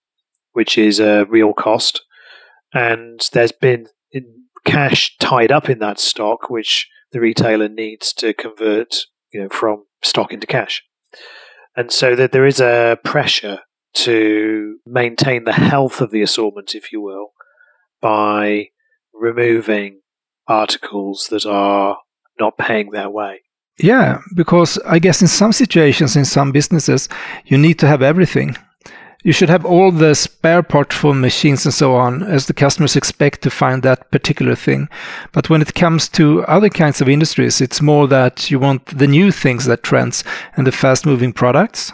which 0.53 0.75
is 0.75 0.99
a 0.99 1.25
real 1.25 1.53
cost. 1.53 2.01
And 2.73 3.21
there's 3.31 3.51
been 3.51 3.85
cash 4.65 5.15
tied 5.19 5.51
up 5.51 5.69
in 5.69 5.77
that 5.77 5.99
stock, 5.99 6.49
which 6.49 6.89
the 7.11 7.21
retailer 7.21 7.69
needs 7.69 8.11
to 8.13 8.33
convert, 8.33 9.05
you 9.31 9.39
know, 9.39 9.49
from 9.49 9.85
stock 10.01 10.33
into 10.33 10.47
cash. 10.47 10.83
And 11.75 11.91
so 11.91 12.15
that 12.15 12.31
there 12.31 12.47
is 12.47 12.59
a 12.59 12.97
pressure 13.03 13.59
to 13.97 14.79
maintain 14.83 15.43
the 15.43 15.53
health 15.53 16.01
of 16.01 16.09
the 16.09 16.23
assortment, 16.23 16.73
if 16.73 16.91
you 16.91 17.01
will, 17.01 17.33
by 18.01 18.69
removing 19.13 20.01
articles 20.47 21.27
that 21.29 21.45
are 21.45 21.99
not 22.39 22.57
paying 22.57 22.89
their 22.89 23.11
way. 23.11 23.41
Yeah, 23.79 24.21
because 24.33 24.79
I 24.79 24.99
guess 24.99 25.21
in 25.21 25.27
some 25.27 25.53
situations, 25.53 26.15
in 26.15 26.25
some 26.25 26.51
businesses, 26.51 27.07
you 27.45 27.57
need 27.57 27.77
to 27.79 27.87
have 27.87 28.01
everything. 28.01 28.57
You 29.23 29.33
should 29.33 29.49
have 29.49 29.65
all 29.65 29.91
the 29.91 30.15
spare 30.15 30.63
parts 30.63 30.95
for 30.95 31.13
machines 31.13 31.65
and 31.65 31.73
so 31.73 31.95
on, 31.95 32.23
as 32.23 32.45
the 32.45 32.53
customers 32.53 32.95
expect 32.95 33.41
to 33.41 33.49
find 33.49 33.83
that 33.83 34.09
particular 34.11 34.55
thing. 34.55 34.87
But 35.31 35.49
when 35.49 35.61
it 35.61 35.75
comes 35.75 36.07
to 36.09 36.43
other 36.45 36.69
kinds 36.69 37.01
of 37.01 37.09
industries, 37.09 37.59
it's 37.59 37.81
more 37.81 38.07
that 38.07 38.49
you 38.49 38.59
want 38.59 38.85
the 38.97 39.07
new 39.07 39.31
things 39.31 39.65
that 39.65 39.83
trends 39.83 40.23
and 40.55 40.65
the 40.65 40.71
fast 40.71 41.05
moving 41.05 41.33
products. 41.33 41.91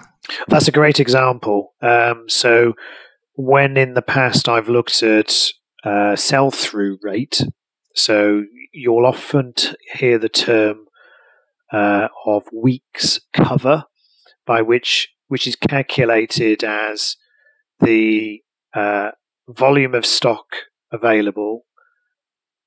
That's 0.48 0.68
a 0.68 0.72
great 0.72 1.00
example. 1.00 1.74
Um, 1.82 2.26
so, 2.28 2.74
when 3.36 3.78
in 3.78 3.94
the 3.94 4.02
past 4.02 4.48
I've 4.48 4.70
looked 4.70 5.02
at 5.02 5.52
uh, 5.84 6.16
sell 6.16 6.52
through 6.52 7.00
rate, 7.02 7.42
so 7.96 8.44
you'll 8.72 9.06
often 9.06 9.54
t- 9.54 9.76
hear 9.96 10.18
the 10.18 10.30
term 10.30 10.86
uh, 11.74 12.08
of 12.26 12.44
weeks 12.54 13.20
cover, 13.34 13.86
by 14.46 14.62
which 14.62 15.10
which 15.28 15.48
is 15.48 15.56
calculated 15.56 16.64
as 16.64 17.18
the 17.80 18.42
uh, 18.74 19.12
volume 19.48 19.96
of 19.96 20.06
stock 20.06 20.46
available 20.92 21.66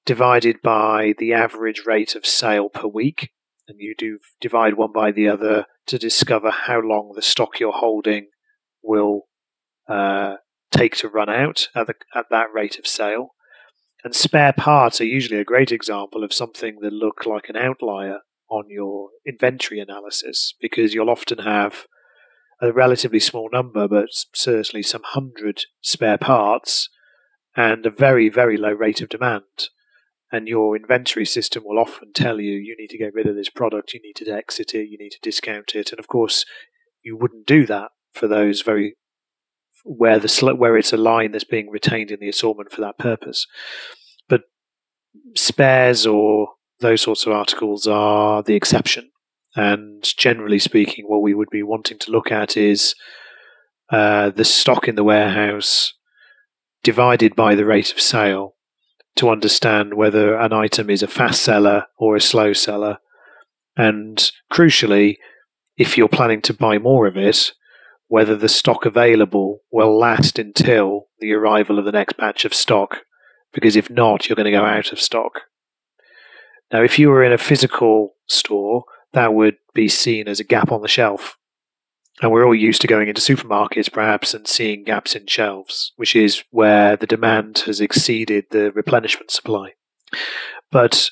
divided 0.04 0.56
by 0.62 1.14
the 1.18 1.32
average 1.32 1.82
rate 1.86 2.14
of 2.14 2.26
sale 2.26 2.68
per 2.68 2.86
week, 2.86 3.30
and 3.68 3.78
you 3.80 3.94
do 3.96 4.18
divide 4.40 4.74
one 4.74 4.92
by 4.92 5.10
the 5.10 5.28
other 5.28 5.66
to 5.86 5.98
discover 5.98 6.50
how 6.50 6.80
long 6.80 7.12
the 7.14 7.22
stock 7.22 7.60
you're 7.60 7.72
holding 7.72 8.28
will 8.82 9.22
uh, 9.88 10.36
take 10.70 10.96
to 10.96 11.08
run 11.08 11.28
out 11.28 11.68
at, 11.74 11.86
the, 11.86 11.94
at 12.14 12.26
that 12.30 12.46
rate 12.54 12.78
of 12.78 12.86
sale. 12.86 13.30
And 14.04 14.14
spare 14.14 14.52
parts 14.52 15.00
are 15.00 15.04
usually 15.04 15.40
a 15.40 15.44
great 15.44 15.72
example 15.72 16.22
of 16.22 16.32
something 16.32 16.78
that 16.82 16.92
look 16.92 17.26
like 17.26 17.48
an 17.48 17.56
outlier 17.56 18.20
on 18.48 18.64
your 18.68 19.10
inventory 19.26 19.80
analysis 19.80 20.54
because 20.60 20.94
you'll 20.94 21.10
often 21.10 21.38
have 21.38 21.86
a 22.60 22.72
relatively 22.72 23.20
small 23.20 23.48
number, 23.52 23.86
but 23.86 24.08
certainly 24.34 24.82
some 24.82 25.02
hundred 25.04 25.64
spare 25.82 26.18
parts 26.18 26.88
and 27.54 27.84
a 27.86 27.90
very, 27.90 28.28
very 28.28 28.56
low 28.56 28.72
rate 28.72 29.00
of 29.00 29.08
demand. 29.08 29.42
And 30.32 30.48
your 30.48 30.76
inventory 30.76 31.24
system 31.24 31.62
will 31.64 31.78
often 31.78 32.12
tell 32.12 32.40
you 32.40 32.54
you 32.54 32.76
need 32.78 32.90
to 32.90 32.98
get 32.98 33.14
rid 33.14 33.26
of 33.26 33.36
this 33.36 33.50
product, 33.50 33.94
you 33.94 34.00
need 34.02 34.16
to 34.16 34.30
exit 34.30 34.74
it, 34.74 34.88
you 34.88 34.98
need 34.98 35.12
to 35.12 35.20
discount 35.22 35.74
it. 35.74 35.90
And 35.90 36.00
of 36.00 36.08
course, 36.08 36.44
you 37.02 37.16
wouldn't 37.16 37.46
do 37.46 37.66
that 37.66 37.90
for 38.12 38.26
those 38.26 38.62
very 38.62 38.96
where 39.84 40.18
the 40.18 40.54
where 40.56 40.76
it's 40.76 40.92
a 40.92 40.96
line 40.96 41.30
that's 41.30 41.44
being 41.44 41.70
retained 41.70 42.10
in 42.10 42.18
the 42.18 42.28
assortment 42.28 42.72
for 42.72 42.80
that 42.80 42.98
purpose. 42.98 43.46
But 44.28 44.42
spares 45.36 46.06
or 46.06 46.48
those 46.80 47.02
sorts 47.02 47.26
of 47.26 47.32
articles 47.32 47.86
are 47.86 48.42
the 48.42 48.54
exception. 48.54 49.10
And 49.54 50.04
generally 50.18 50.58
speaking, 50.58 51.06
what 51.06 51.22
we 51.22 51.34
would 51.34 51.48
be 51.50 51.62
wanting 51.62 51.98
to 52.00 52.10
look 52.10 52.30
at 52.30 52.56
is 52.56 52.94
uh, 53.90 54.30
the 54.30 54.44
stock 54.44 54.86
in 54.86 54.96
the 54.96 55.04
warehouse 55.04 55.94
divided 56.82 57.34
by 57.34 57.54
the 57.54 57.64
rate 57.64 57.92
of 57.92 58.00
sale 58.00 58.54
to 59.16 59.30
understand 59.30 59.94
whether 59.94 60.36
an 60.36 60.52
item 60.52 60.90
is 60.90 61.02
a 61.02 61.08
fast 61.08 61.42
seller 61.42 61.86
or 61.98 62.14
a 62.14 62.20
slow 62.20 62.52
seller. 62.52 62.98
And 63.76 64.30
crucially, 64.52 65.16
if 65.76 65.96
you're 65.96 66.08
planning 66.08 66.42
to 66.42 66.54
buy 66.54 66.78
more 66.78 67.06
of 67.06 67.16
it, 67.16 67.52
whether 68.08 68.36
the 68.36 68.48
stock 68.48 68.86
available 68.86 69.60
will 69.70 69.98
last 69.98 70.38
until 70.38 71.06
the 71.18 71.32
arrival 71.32 71.78
of 71.78 71.84
the 71.84 71.92
next 71.92 72.16
batch 72.16 72.44
of 72.44 72.54
stock. 72.54 72.98
Because 73.52 73.74
if 73.74 73.90
not, 73.90 74.28
you're 74.28 74.36
going 74.36 74.44
to 74.44 74.50
go 74.50 74.64
out 74.64 74.92
of 74.92 75.00
stock. 75.00 75.40
Now, 76.72 76.82
if 76.82 76.98
you 76.98 77.08
were 77.08 77.22
in 77.22 77.32
a 77.32 77.38
physical 77.38 78.14
store, 78.26 78.84
that 79.12 79.34
would 79.34 79.56
be 79.74 79.88
seen 79.88 80.28
as 80.28 80.40
a 80.40 80.44
gap 80.44 80.72
on 80.72 80.82
the 80.82 80.88
shelf. 80.88 81.38
And 82.22 82.32
we're 82.32 82.46
all 82.46 82.54
used 82.54 82.80
to 82.80 82.86
going 82.86 83.08
into 83.08 83.20
supermarkets, 83.20 83.92
perhaps, 83.92 84.32
and 84.32 84.48
seeing 84.48 84.84
gaps 84.84 85.14
in 85.14 85.26
shelves, 85.26 85.92
which 85.96 86.16
is 86.16 86.44
where 86.50 86.96
the 86.96 87.06
demand 87.06 87.58
has 87.66 87.80
exceeded 87.80 88.46
the 88.50 88.72
replenishment 88.72 89.30
supply. 89.30 89.74
But 90.70 91.10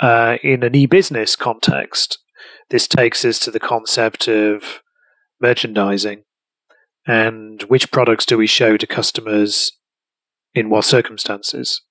uh, 0.00 0.38
in 0.42 0.62
an 0.62 0.74
e 0.74 0.86
business 0.86 1.34
context, 1.34 2.18
this 2.70 2.86
takes 2.86 3.24
us 3.24 3.38
to 3.40 3.50
the 3.50 3.60
concept 3.60 4.28
of 4.28 4.82
merchandising 5.40 6.24
and 7.06 7.62
which 7.64 7.90
products 7.90 8.24
do 8.24 8.38
we 8.38 8.46
show 8.46 8.76
to 8.76 8.86
customers 8.86 9.72
in 10.54 10.70
what 10.70 10.84
circumstances. 10.84 11.82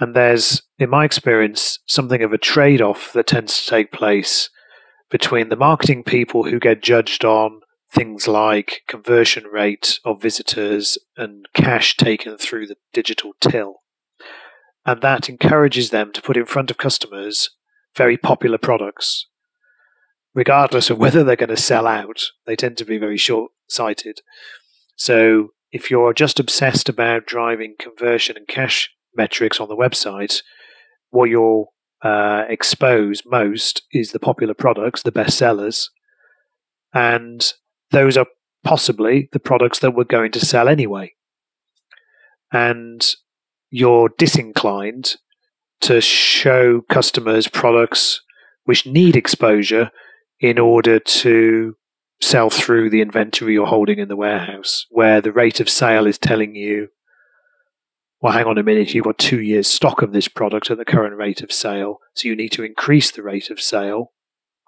And 0.00 0.14
there's, 0.14 0.62
in 0.78 0.90
my 0.90 1.04
experience, 1.04 1.78
something 1.86 2.22
of 2.22 2.32
a 2.32 2.38
trade 2.38 2.82
off 2.82 3.12
that 3.12 3.28
tends 3.28 3.62
to 3.62 3.70
take 3.70 3.92
place 3.92 4.50
between 5.10 5.48
the 5.48 5.56
marketing 5.56 6.02
people 6.02 6.44
who 6.44 6.58
get 6.58 6.82
judged 6.82 7.24
on 7.24 7.60
things 7.92 8.26
like 8.26 8.82
conversion 8.88 9.44
rate 9.44 10.00
of 10.04 10.20
visitors 10.20 10.98
and 11.16 11.46
cash 11.54 11.96
taken 11.96 12.36
through 12.36 12.66
the 12.66 12.76
digital 12.92 13.32
till. 13.40 13.82
And 14.84 15.00
that 15.00 15.28
encourages 15.28 15.90
them 15.90 16.12
to 16.12 16.22
put 16.22 16.36
in 16.36 16.44
front 16.44 16.70
of 16.70 16.78
customers 16.78 17.50
very 17.96 18.16
popular 18.16 18.58
products. 18.58 19.26
Regardless 20.34 20.90
of 20.90 20.98
whether 20.98 21.22
they're 21.22 21.36
going 21.36 21.48
to 21.48 21.56
sell 21.56 21.86
out, 21.86 22.30
they 22.44 22.56
tend 22.56 22.76
to 22.78 22.84
be 22.84 22.98
very 22.98 23.16
short 23.16 23.52
sighted. 23.68 24.20
So 24.96 25.50
if 25.70 25.90
you're 25.90 26.12
just 26.12 26.40
obsessed 26.40 26.88
about 26.88 27.26
driving 27.26 27.76
conversion 27.78 28.36
and 28.36 28.48
cash 28.48 28.90
metrics 29.16 29.60
on 29.60 29.68
the 29.68 29.76
website, 29.76 30.42
what 31.10 31.30
you'll 31.30 31.72
uh, 32.02 32.44
expose 32.48 33.22
most 33.24 33.82
is 33.92 34.12
the 34.12 34.18
popular 34.18 34.54
products, 34.54 35.02
the 35.02 35.12
best 35.12 35.38
sellers, 35.38 35.90
and 36.92 37.54
those 37.90 38.16
are 38.16 38.26
possibly 38.62 39.28
the 39.32 39.38
products 39.38 39.78
that 39.80 39.92
we're 39.92 40.04
going 40.04 40.32
to 40.32 40.44
sell 40.44 40.68
anyway. 40.68 41.12
And 42.52 43.04
you're 43.70 44.10
disinclined 44.16 45.16
to 45.80 46.00
show 46.00 46.80
customers 46.88 47.48
products 47.48 48.20
which 48.64 48.86
need 48.86 49.16
exposure 49.16 49.90
in 50.40 50.58
order 50.58 50.98
to 50.98 51.76
sell 52.20 52.48
through 52.48 52.88
the 52.90 53.02
inventory 53.02 53.54
you're 53.54 53.66
holding 53.66 53.98
in 53.98 54.08
the 54.08 54.16
warehouse, 54.16 54.86
where 54.90 55.20
the 55.20 55.32
rate 55.32 55.60
of 55.60 55.68
sale 55.68 56.06
is 56.06 56.18
telling 56.18 56.54
you, 56.54 56.88
well, 58.24 58.32
hang 58.32 58.46
on 58.46 58.56
a 58.56 58.62
minute, 58.62 58.94
you've 58.94 59.04
got 59.04 59.18
two 59.18 59.42
years' 59.42 59.68
stock 59.68 60.00
of 60.00 60.14
this 60.14 60.28
product 60.28 60.70
at 60.70 60.78
the 60.78 60.84
current 60.86 61.14
rate 61.14 61.42
of 61.42 61.52
sale, 61.52 61.98
so 62.14 62.26
you 62.26 62.34
need 62.34 62.48
to 62.52 62.64
increase 62.64 63.10
the 63.10 63.22
rate 63.22 63.50
of 63.50 63.60
sale. 63.60 64.12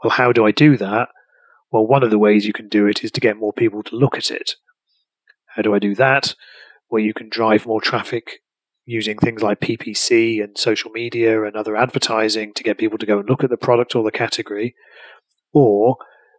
Well, 0.05 0.11
how 0.11 0.31
do 0.31 0.45
I 0.45 0.51
do 0.51 0.77
that? 0.77 1.09
Well, 1.73 1.87
one 1.87 2.03
of 2.03 2.11
the 2.11 2.19
ways 2.19 2.45
you 2.45 2.53
can 2.53 2.69
do 2.69 2.87
it 2.87 3.03
is 3.03 3.11
to 3.13 3.21
get 3.21 3.39
more 3.39 3.55
people 3.55 3.83
to 3.85 3.97
look 3.97 4.19
at 4.19 4.31
it. 4.31 4.57
How 5.55 5.63
do 5.63 5.75
I 5.75 5.79
do 5.79 5.95
that? 5.95 6.35
Well, 6.91 7.03
you 7.03 7.15
can 7.15 7.31
drive 7.31 7.65
more 7.65 7.81
traffic 7.81 8.43
using 8.85 9.17
things 9.17 9.41
like 9.41 9.61
PPC 9.61 10.45
and 10.45 10.59
social 10.59 10.91
media 10.91 11.43
and 11.43 11.57
other 11.57 11.77
advertising 11.77 12.53
to 12.57 12.63
get 12.63 12.77
people 12.77 12.99
to 12.99 13.07
go 13.07 13.21
and 13.21 13.27
look 13.27 13.43
at 13.43 13.49
the 13.49 13.57
product 13.57 13.97
or 13.97 14.05
the 14.05 14.11
category. 14.11 14.75
Or 15.55 15.97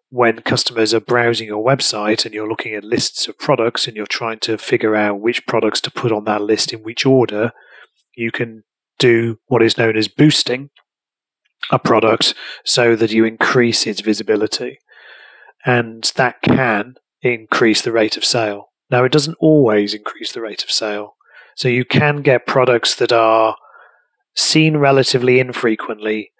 when 0.10 0.40
customers 0.42 0.94
are 0.94 1.02
browsing 1.02 1.48
your 1.48 1.64
website 1.64 2.26
and 2.26 2.34
you're 2.34 2.48
looking 2.48 2.74
at 2.74 2.84
lists 2.84 3.28
of 3.28 3.38
products 3.38 3.88
and 3.88 3.98
you're 3.98 4.06
trying 4.06 4.40
to 4.40 4.58
figure 4.58 4.96
out 4.96 5.20
which 5.20 5.46
products 5.46 5.82
to 5.82 5.92
put 5.92 6.12
on 6.12 6.24
that 6.24 6.42
list 6.42 6.72
in 6.72 6.80
which 6.80 7.06
order, 7.06 7.52
you 8.16 8.32
can 8.32 8.64
do 9.00 9.38
what 9.48 9.62
is 9.62 9.78
known 9.78 9.98
as 9.98 10.08
boosting 10.08 10.70
a 11.72 11.78
product 11.78 12.34
so 12.66 12.96
that 12.96 13.12
you 13.12 13.26
increase 13.26 13.86
its 13.86 14.02
visibility. 14.02 14.80
And 15.66 16.10
that 16.16 16.42
can 16.42 16.96
increase 17.22 17.82
the 17.82 17.92
rate 17.92 18.16
of 18.16 18.24
sale. 18.24 18.70
Now, 18.90 19.04
it 19.04 19.12
doesn't 19.12 19.38
always 19.42 19.94
increase 19.94 20.32
the 20.32 20.42
rate 20.42 20.64
of 20.64 20.72
sale. 20.72 21.16
So 21.56 21.68
you 21.68 21.84
can 21.84 22.22
get 22.22 22.48
products 22.48 22.96
that 22.96 23.12
are 23.12 23.58
seen 24.36 24.78
relatively 24.78 25.40
infrequently 25.40 26.32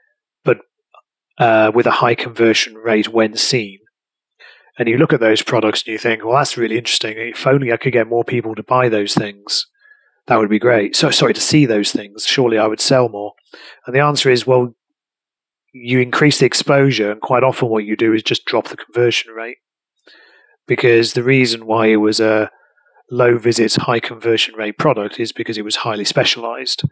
uh, 1.38 1.72
with 1.74 1.86
a 1.86 1.92
high 1.92 2.16
conversion 2.16 2.76
rate 2.76 3.10
when 3.10 3.36
seen. 3.36 3.80
And 4.80 4.88
you 4.88 4.98
look 4.98 5.14
at 5.14 5.20
those 5.20 5.42
products 5.42 5.82
and 5.82 5.94
you 5.94 5.98
think, 5.98 6.24
well, 6.24 6.38
that's 6.38 6.58
really 6.58 6.78
interesting. 6.78 7.16
If 7.18 7.48
only 7.48 7.72
I 7.72 7.78
could 7.78 7.94
get 7.94 8.08
more 8.08 8.24
people 8.24 8.54
to 8.56 8.64
buy 8.64 8.90
those 8.90 9.16
things, 9.16 9.66
that 10.28 10.38
would 10.38 10.50
be 10.50 10.60
great. 10.60 10.96
So, 10.96 11.10
sorry, 11.10 11.34
to 11.34 11.42
see 11.42 11.66
those 11.66 11.92
things, 11.92 12.26
surely 12.26 12.58
I 12.58 12.68
would 12.68 12.82
sell 12.82 13.10
more. 13.10 13.34
And 13.86 13.96
the 13.96 14.02
answer 14.02 14.30
is, 14.30 14.46
well, 14.46 14.76
you 15.74 16.00
increase 16.00 16.40
the 16.40 16.46
exposure, 16.46 17.12
and 17.12 17.22
quite 17.22 17.44
often 17.44 17.70
what 17.70 17.86
you 17.86 17.96
do 17.96 18.14
is 18.14 18.24
just 18.24 18.46
drop 18.46 18.68
the 18.68 18.78
conversion 18.78 19.34
rate. 19.34 19.58
Because 20.68 21.14
the 21.14 21.24
reason 21.24 21.66
why 21.66 21.88
it 21.88 21.98
was 21.98 22.20
a 22.20 22.52
low 23.10 23.38
visits, 23.38 23.76
high 23.76 24.00
conversion 24.00 24.56
rate 24.56 24.78
product 24.78 25.20
is 25.20 25.32
because 25.32 25.58
it 25.58 25.64
was 25.64 25.78
highly 25.78 26.06
specialized. 26.06 26.84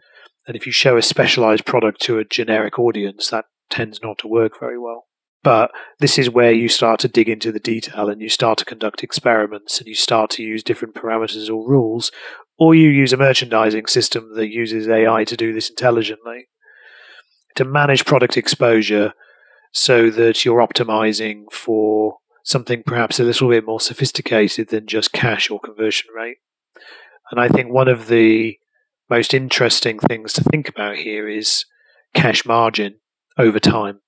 And 0.46 0.56
if 0.56 0.64
you 0.64 0.72
show 0.72 0.96
a 0.96 1.02
specialized 1.02 1.66
product 1.66 2.00
to 2.02 2.18
a 2.18 2.24
generic 2.24 2.78
audience, 2.78 3.28
that 3.30 3.44
tends 3.70 4.00
not 4.02 4.18
to 4.18 4.28
work 4.28 4.58
very 4.58 4.78
well. 4.78 5.06
But 5.42 5.70
this 6.00 6.18
is 6.18 6.28
where 6.28 6.52
you 6.52 6.68
start 6.68 6.98
to 7.00 7.08
dig 7.08 7.28
into 7.28 7.52
the 7.52 7.60
detail 7.60 8.08
and 8.08 8.20
you 8.20 8.28
start 8.28 8.58
to 8.58 8.64
conduct 8.64 9.04
experiments 9.04 9.78
and 9.78 9.86
you 9.86 9.94
start 9.94 10.30
to 10.30 10.42
use 10.42 10.64
different 10.64 10.94
parameters 10.94 11.48
or 11.48 11.68
rules, 11.68 12.10
or 12.58 12.74
you 12.74 12.88
use 12.88 13.12
a 13.12 13.16
merchandising 13.16 13.86
system 13.86 14.34
that 14.34 14.48
uses 14.48 14.88
AI 14.88 15.22
to 15.24 15.36
do 15.36 15.52
this 15.52 15.70
intelligently 15.70 16.48
to 17.54 17.64
manage 17.64 18.04
product 18.04 18.36
exposure 18.36 19.12
so 19.72 20.10
that 20.10 20.44
you're 20.44 20.66
optimizing 20.66 21.44
for 21.52 22.18
something 22.42 22.82
perhaps 22.84 23.20
a 23.20 23.24
little 23.24 23.48
bit 23.48 23.64
more 23.64 23.80
sophisticated 23.80 24.70
than 24.70 24.86
just 24.86 25.12
cash 25.12 25.50
or 25.50 25.60
conversion 25.60 26.08
rate. 26.14 26.38
And 27.30 27.40
I 27.40 27.48
think 27.48 27.70
one 27.70 27.88
of 27.88 28.08
the 28.08 28.58
most 29.10 29.34
interesting 29.34 29.98
things 29.98 30.32
to 30.32 30.42
think 30.42 30.68
about 30.68 30.96
here 30.96 31.28
is 31.28 31.64
cash 32.14 32.44
margin 32.44 32.96
over 33.38 33.58
time. 33.58 34.00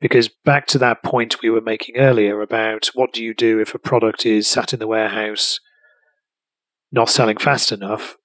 Because 0.00 0.28
back 0.28 0.66
to 0.68 0.78
that 0.78 1.02
point 1.02 1.42
we 1.42 1.50
were 1.50 1.60
making 1.60 1.96
earlier 1.96 2.40
about 2.40 2.90
what 2.94 3.12
do 3.12 3.22
you 3.22 3.34
do 3.34 3.60
if 3.60 3.74
a 3.74 3.78
product 3.78 4.26
is 4.26 4.48
sat 4.48 4.72
in 4.72 4.80
the 4.80 4.86
warehouse 4.86 5.60
not 6.90 7.08
selling 7.08 7.38
fast 7.38 7.72
enough, 7.72 8.16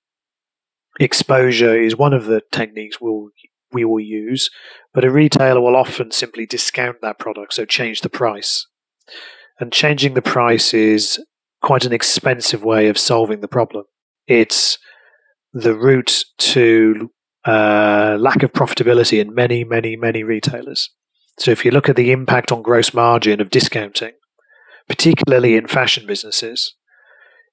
exposure 1.00 1.80
is 1.80 1.96
one 1.96 2.14
of 2.14 2.26
the 2.26 2.42
techniques 2.52 3.00
we'll, 3.00 3.30
we 3.72 3.86
will 3.86 4.00
use, 4.00 4.50
but 4.94 5.06
a 5.06 5.12
retailer 5.12 5.62
will 5.62 5.76
often 5.76 6.12
simply 6.12 6.46
discount 6.46 6.98
that 7.02 7.20
product, 7.20 7.54
so 7.54 7.66
change 7.66 8.02
the 8.02 8.10
price. 8.10 8.68
And 9.60 9.72
changing 9.72 10.14
the 10.14 10.22
price 10.22 10.74
is 10.74 11.24
quite 11.62 11.86
an 11.86 11.94
expensive 11.94 12.64
way 12.64 12.90
of 12.90 12.98
solving 12.98 13.40
the 13.40 13.48
problem. 13.48 13.86
It's 14.28 14.78
the 15.54 15.76
route 15.76 16.26
to 16.40 17.10
uh, 17.48 18.18
lack 18.20 18.44
of 18.44 18.52
profitability 18.52 19.20
in 19.20 19.34
many, 19.34 19.64
many, 19.64 19.96
many 19.96 20.24
retailers. 20.24 20.90
So 21.40 21.52
if 21.52 21.64
you 21.64 21.72
look 21.72 21.88
at 21.88 21.96
the 21.96 22.12
impact 22.12 22.52
on 22.52 22.62
gross 22.62 22.94
margin 22.94 23.40
of 23.40 23.50
discounting, 23.50 24.14
particularly 24.88 25.56
in 25.56 25.68
fashion 25.68 26.06
businesses, 26.06 26.76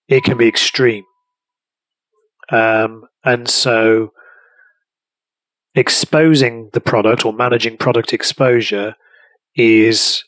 it 0.09 0.25
can 0.25 0.37
be 0.37 0.49
extreme. 0.49 1.05
Um, 2.51 3.05
and 3.25 3.49
so 3.49 4.13
exposing 5.75 6.71
the 6.73 6.81
product 6.81 7.25
or 7.25 7.33
managing 7.33 7.77
product 7.77 8.13
exposure 8.13 8.97
is 9.55 10.25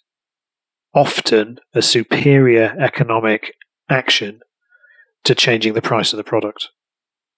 often 0.95 1.59
a 1.75 1.83
superior 1.83 2.75
economic 2.79 3.53
action 3.91 4.41
to 5.25 5.35
changing 5.35 5.75
the 5.75 5.83
price 5.83 6.13
of 6.13 6.17
the 6.17 6.25
product 6.25 6.69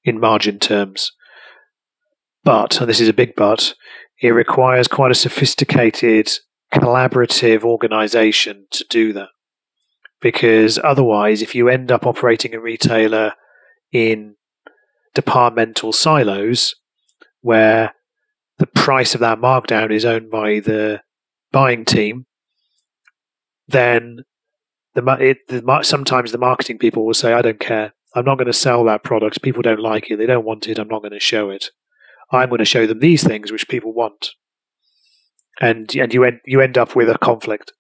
in 0.04 0.20
margin 0.20 0.58
terms. 0.58 1.12
But, 2.44 2.81
and 2.81 2.88
this 2.88 3.01
is 3.01 3.09
a 3.09 3.14
big 3.14 3.35
but, 3.37 3.74
it 4.20 4.31
requires 4.31 4.88
quite 4.88 5.11
a 5.11 5.16
sophisticated 5.16 6.31
collaborative 6.72 7.62
organization 7.62 8.66
to 8.70 8.85
do 8.88 9.12
that. 9.12 9.29
Because 10.20 10.79
otherwise, 10.83 11.42
if 11.42 11.55
you 11.55 11.68
end 11.68 11.92
up 11.92 12.07
operating 12.07 12.55
a 12.55 12.61
retailer 12.61 13.35
in 13.92 14.35
departmental 15.14 15.92
silos 15.92 16.74
where 17.40 17.94
the 18.59 18.66
price 18.66 19.14
of 19.14 19.20
that 19.20 19.38
markdown 19.38 19.92
is 19.92 20.05
owned 20.05 20.31
by 20.31 20.61
the 20.61 21.01
buying 21.53 21.85
team, 21.85 22.27
then 23.68 24.24
the, 24.94 25.05
it, 25.20 25.38
the, 25.48 25.81
sometimes 25.83 26.33
the 26.33 26.38
marketing 26.38 26.79
people 26.79 27.07
will 27.07 27.14
say, 27.14 27.33
I 27.33 27.42
don't 27.42 27.61
care. 27.61 27.92
I'm 28.14 28.24
not 28.24 28.38
going 28.38 28.46
to 28.46 28.53
sell 28.53 28.85
that 28.85 29.05
product. 29.05 29.42
People 29.42 29.62
don't 29.62 29.81
like 29.81 30.11
it. 30.11 30.16
They 30.16 30.27
don't 30.27 30.44
want 30.44 30.66
it. 30.66 30.79
I'm 30.79 30.88
not 30.88 31.03
going 31.03 31.12
to 31.12 31.20
show 31.20 31.51
it. 31.51 31.70
I'm 32.30 32.48
going 32.48 32.58
to 32.58 32.64
show 32.64 32.86
them 32.86 33.00
these 33.00 33.24
things 33.24 33.50
which 33.50 33.68
people 33.68 33.92
want, 33.92 34.30
and 35.60 35.94
and 35.94 36.12
you 36.12 36.24
end 36.24 36.40
you 36.44 36.60
end 36.60 36.76
up 36.78 36.94
with 36.94 37.08
a 37.08 37.18
conflict. 37.18 37.72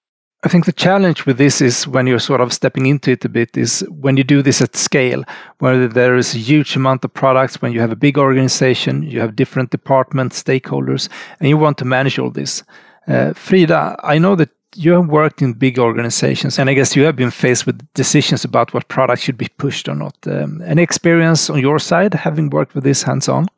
I 0.44 0.48
think 0.48 0.66
the 0.66 0.72
challenge 0.72 1.26
with 1.26 1.36
this 1.36 1.60
is 1.60 1.88
when 1.88 2.06
you're 2.06 2.20
sort 2.20 2.40
of 2.40 2.52
stepping 2.52 2.86
into 2.86 3.10
it 3.10 3.24
a 3.24 3.28
bit 3.28 3.56
is 3.56 3.84
when 3.90 4.16
you 4.16 4.22
do 4.22 4.40
this 4.40 4.62
at 4.62 4.76
scale, 4.76 5.24
where 5.58 5.88
there 5.88 6.16
is 6.16 6.32
a 6.32 6.38
huge 6.38 6.76
amount 6.76 7.04
of 7.04 7.12
products, 7.12 7.60
when 7.60 7.72
you 7.72 7.80
have 7.80 7.90
a 7.90 7.96
big 7.96 8.16
organization, 8.16 9.02
you 9.02 9.18
have 9.18 9.34
different 9.34 9.70
departments, 9.70 10.40
stakeholders, 10.40 11.08
and 11.40 11.48
you 11.48 11.56
want 11.56 11.76
to 11.78 11.84
manage 11.84 12.20
all 12.20 12.30
this. 12.30 12.62
Uh, 13.08 13.32
Frida, 13.32 13.96
I 14.04 14.18
know 14.18 14.36
that 14.36 14.50
you 14.76 14.92
have 14.92 15.08
worked 15.08 15.42
in 15.42 15.54
big 15.54 15.76
organizations, 15.76 16.56
and 16.56 16.70
I 16.70 16.74
guess 16.74 16.94
you 16.94 17.02
have 17.02 17.16
been 17.16 17.32
faced 17.32 17.66
with 17.66 17.82
decisions 17.94 18.44
about 18.44 18.72
what 18.72 18.86
products 18.86 19.22
should 19.22 19.38
be 19.38 19.48
pushed 19.56 19.88
or 19.88 19.96
not. 19.96 20.14
Um, 20.24 20.62
any 20.64 20.82
experience 20.82 21.50
on 21.50 21.58
your 21.58 21.80
side 21.80 22.14
having 22.14 22.50
worked 22.50 22.76
with 22.76 22.84
this 22.84 23.02
hands 23.02 23.28
on? 23.28 23.48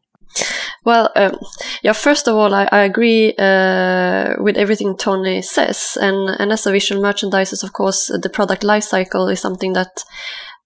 Well, 0.83 1.11
um, 1.15 1.39
yeah. 1.83 1.93
First 1.93 2.27
of 2.27 2.37
all, 2.37 2.55
I, 2.55 2.67
I 2.73 2.81
agree 2.81 3.35
uh, 3.39 4.37
with 4.39 4.57
everything 4.57 4.97
Tony 4.97 5.43
says, 5.43 5.99
and 6.01 6.31
and 6.39 6.53
as 6.53 6.67
a 6.67 6.73
visual 6.73 7.03
merchandiser, 7.03 7.63
of 7.63 7.73
course, 7.75 8.07
the 8.07 8.31
product 8.31 8.63
lifecycle 8.63 9.31
is 9.31 9.41
something 9.41 9.75
that 9.75 10.05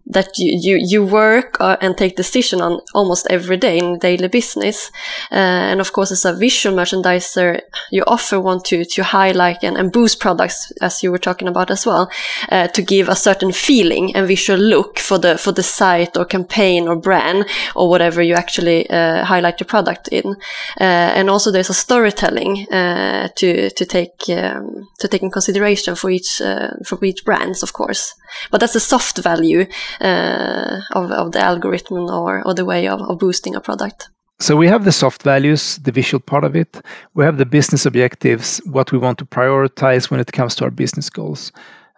that 0.06 0.36
you, 0.36 0.58
you, 0.60 0.86
you 0.86 1.04
work 1.04 1.56
uh, 1.60 1.76
and 1.80 1.96
take 1.96 2.16
decision 2.16 2.60
on 2.60 2.80
almost 2.94 3.26
every 3.30 3.56
day 3.56 3.78
in 3.78 3.98
daily 3.98 4.28
business. 4.28 4.90
Uh, 5.32 5.36
and 5.70 5.80
of 5.80 5.92
course, 5.92 6.12
as 6.12 6.24
a 6.24 6.34
visual 6.34 6.76
merchandiser, 6.76 7.60
you 7.90 8.02
often 8.06 8.42
want 8.42 8.64
to, 8.66 8.84
to 8.84 9.02
highlight 9.02 9.62
and, 9.62 9.78
and 9.78 9.92
boost 9.92 10.20
products, 10.20 10.72
as 10.82 11.02
you 11.02 11.10
were 11.10 11.18
talking 11.18 11.48
about 11.48 11.70
as 11.70 11.86
well, 11.86 12.10
uh, 12.50 12.68
to 12.68 12.82
give 12.82 13.08
a 13.08 13.16
certain 13.16 13.50
feeling 13.50 14.14
and 14.14 14.28
visual 14.28 14.58
look 14.58 14.98
for 14.98 15.18
the, 15.18 15.38
for 15.38 15.52
the 15.52 15.62
site 15.62 16.16
or 16.16 16.26
campaign 16.26 16.86
or 16.86 16.96
brand 16.96 17.46
or 17.74 17.88
whatever 17.88 18.22
you 18.22 18.34
actually 18.34 18.88
uh, 18.90 19.24
highlight 19.24 19.58
your 19.58 19.66
product 19.66 20.08
in. 20.08 20.36
Uh, 20.80 21.12
and 21.16 21.30
also 21.30 21.50
there's 21.50 21.70
a 21.70 21.74
storytelling 21.74 22.66
uh, 22.70 23.28
to, 23.36 23.70
to 23.70 23.86
take, 23.86 24.28
um, 24.28 24.86
to 24.98 25.08
take 25.08 25.22
in 25.22 25.30
consideration 25.30 25.94
for 25.94 26.10
each, 26.10 26.42
for 26.84 27.02
each 27.02 27.24
brands, 27.24 27.62
of 27.62 27.72
course. 27.72 28.14
But 28.50 28.60
that's 28.60 28.74
a 28.74 28.80
soft 28.80 29.18
value 29.18 29.66
uh, 30.00 30.80
of, 30.92 31.10
of 31.10 31.32
the 31.32 31.40
algorithm 31.40 32.10
or, 32.10 32.42
or 32.46 32.54
the 32.54 32.64
way 32.64 32.88
of, 32.88 33.00
of 33.00 33.18
boosting 33.18 33.54
a 33.54 33.60
product. 33.60 34.08
So 34.40 34.56
we 34.56 34.66
have 34.68 34.84
the 34.84 34.92
soft 34.92 35.22
values, 35.22 35.78
the 35.78 35.92
visual 35.92 36.20
part 36.20 36.44
of 36.44 36.56
it. 36.56 36.80
We 37.14 37.24
have 37.24 37.38
the 37.38 37.46
business 37.46 37.86
objectives, 37.86 38.60
what 38.66 38.90
we 38.90 38.98
want 38.98 39.18
to 39.18 39.24
prioritize 39.24 40.10
when 40.10 40.20
it 40.20 40.32
comes 40.32 40.54
to 40.56 40.64
our 40.64 40.70
business 40.70 41.08
goals. 41.08 41.52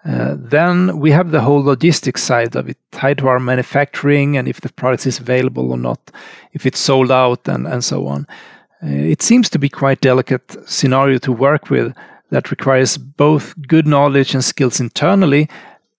Uh, 0.05 0.37
then 0.38 1.01
we 1.01 1.11
have 1.11 1.33
the 1.33 1.40
whole 1.40 1.64
logistics 1.64 2.22
side 2.22 2.55
of 2.55 2.68
it, 2.68 2.77
tied 2.92 3.18
to 3.18 3.27
our 3.27 3.40
manufacturing 3.40 4.37
and 4.37 4.46
if 4.46 4.61
the 4.61 4.72
product 4.72 5.07
is 5.07 5.18
available 5.18 5.72
or 5.72 5.79
not, 5.79 6.12
if 6.53 6.64
it's 6.64 6.79
sold 6.79 7.11
out 7.11 7.49
and, 7.49 7.66
and 7.66 7.83
so 7.83 8.07
on. 8.07 8.27
Uh, 8.83 8.88
it 8.88 9.22
seems 9.22 9.49
to 9.51 9.59
be 9.59 9.68
quite 9.68 10.01
delicate 10.01 10.57
scenario 10.70 11.18
to 11.18 11.33
work 11.33 11.70
with 11.70 11.92
that 12.31 12.51
requires 12.51 12.96
both 12.99 13.55
good 13.66 13.87
knowledge 13.87 14.35
and 14.35 14.44
skills 14.44 14.79
internally 14.79 15.49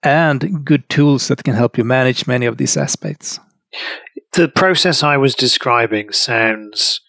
and 0.07 0.65
good 0.65 0.89
tools 0.89 1.27
that 1.27 1.43
can 1.43 1.53
help 1.53 1.77
you 1.77 1.83
manage 1.83 2.27
many 2.27 2.45
of 2.45 2.57
these 2.57 2.77
aspects. 2.77 3.39
The 4.33 4.47
process 4.47 5.03
I 5.03 5.17
was 5.17 5.35
describing 5.35 6.11
sounds 6.11 7.01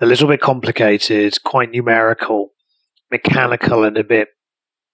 a 0.00 0.06
little 0.06 0.28
bit 0.28 0.40
complicated, 0.40 1.42
quite 1.44 1.70
numerical, 1.70 2.50
mechanical, 3.10 3.84
and 3.84 3.96
a 3.96 4.04
bit 4.04 4.28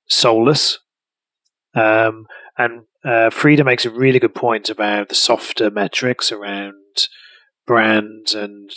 soulless. 0.09 0.79
Um, 1.75 2.27
and 2.59 2.83
uh, 3.05 3.31
Frida 3.31 3.65
makes 3.65 3.85
a 3.85 3.91
really 3.91 4.19
good 4.19 4.35
point 4.35 4.71
about 4.71 5.09
the 5.09 5.15
softer 5.15 5.71
metrics 5.71 6.33
around 6.33 6.75
brand 7.67 8.33
and 8.35 8.71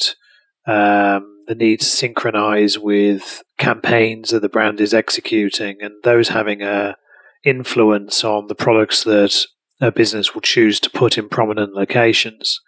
um, 0.67 1.43
the 1.47 1.55
need 1.55 1.79
to 1.79 1.85
synchronize 1.85 2.77
with 2.77 3.41
campaigns 3.57 4.29
that 4.29 4.41
the 4.41 4.49
brand 4.49 4.79
is 4.79 4.93
executing, 4.93 5.77
and 5.81 5.93
those 6.03 6.29
having 6.29 6.61
a 6.61 6.95
influence 7.43 8.23
on 8.23 8.47
the 8.47 8.55
products 8.55 9.03
that 9.03 9.45
a 9.81 9.91
business 9.91 10.33
will 10.33 10.41
choose 10.41 10.79
to 10.81 10.89
put 10.89 11.17
in 11.17 11.29
prominent 11.29 11.73
locations. 11.73 12.59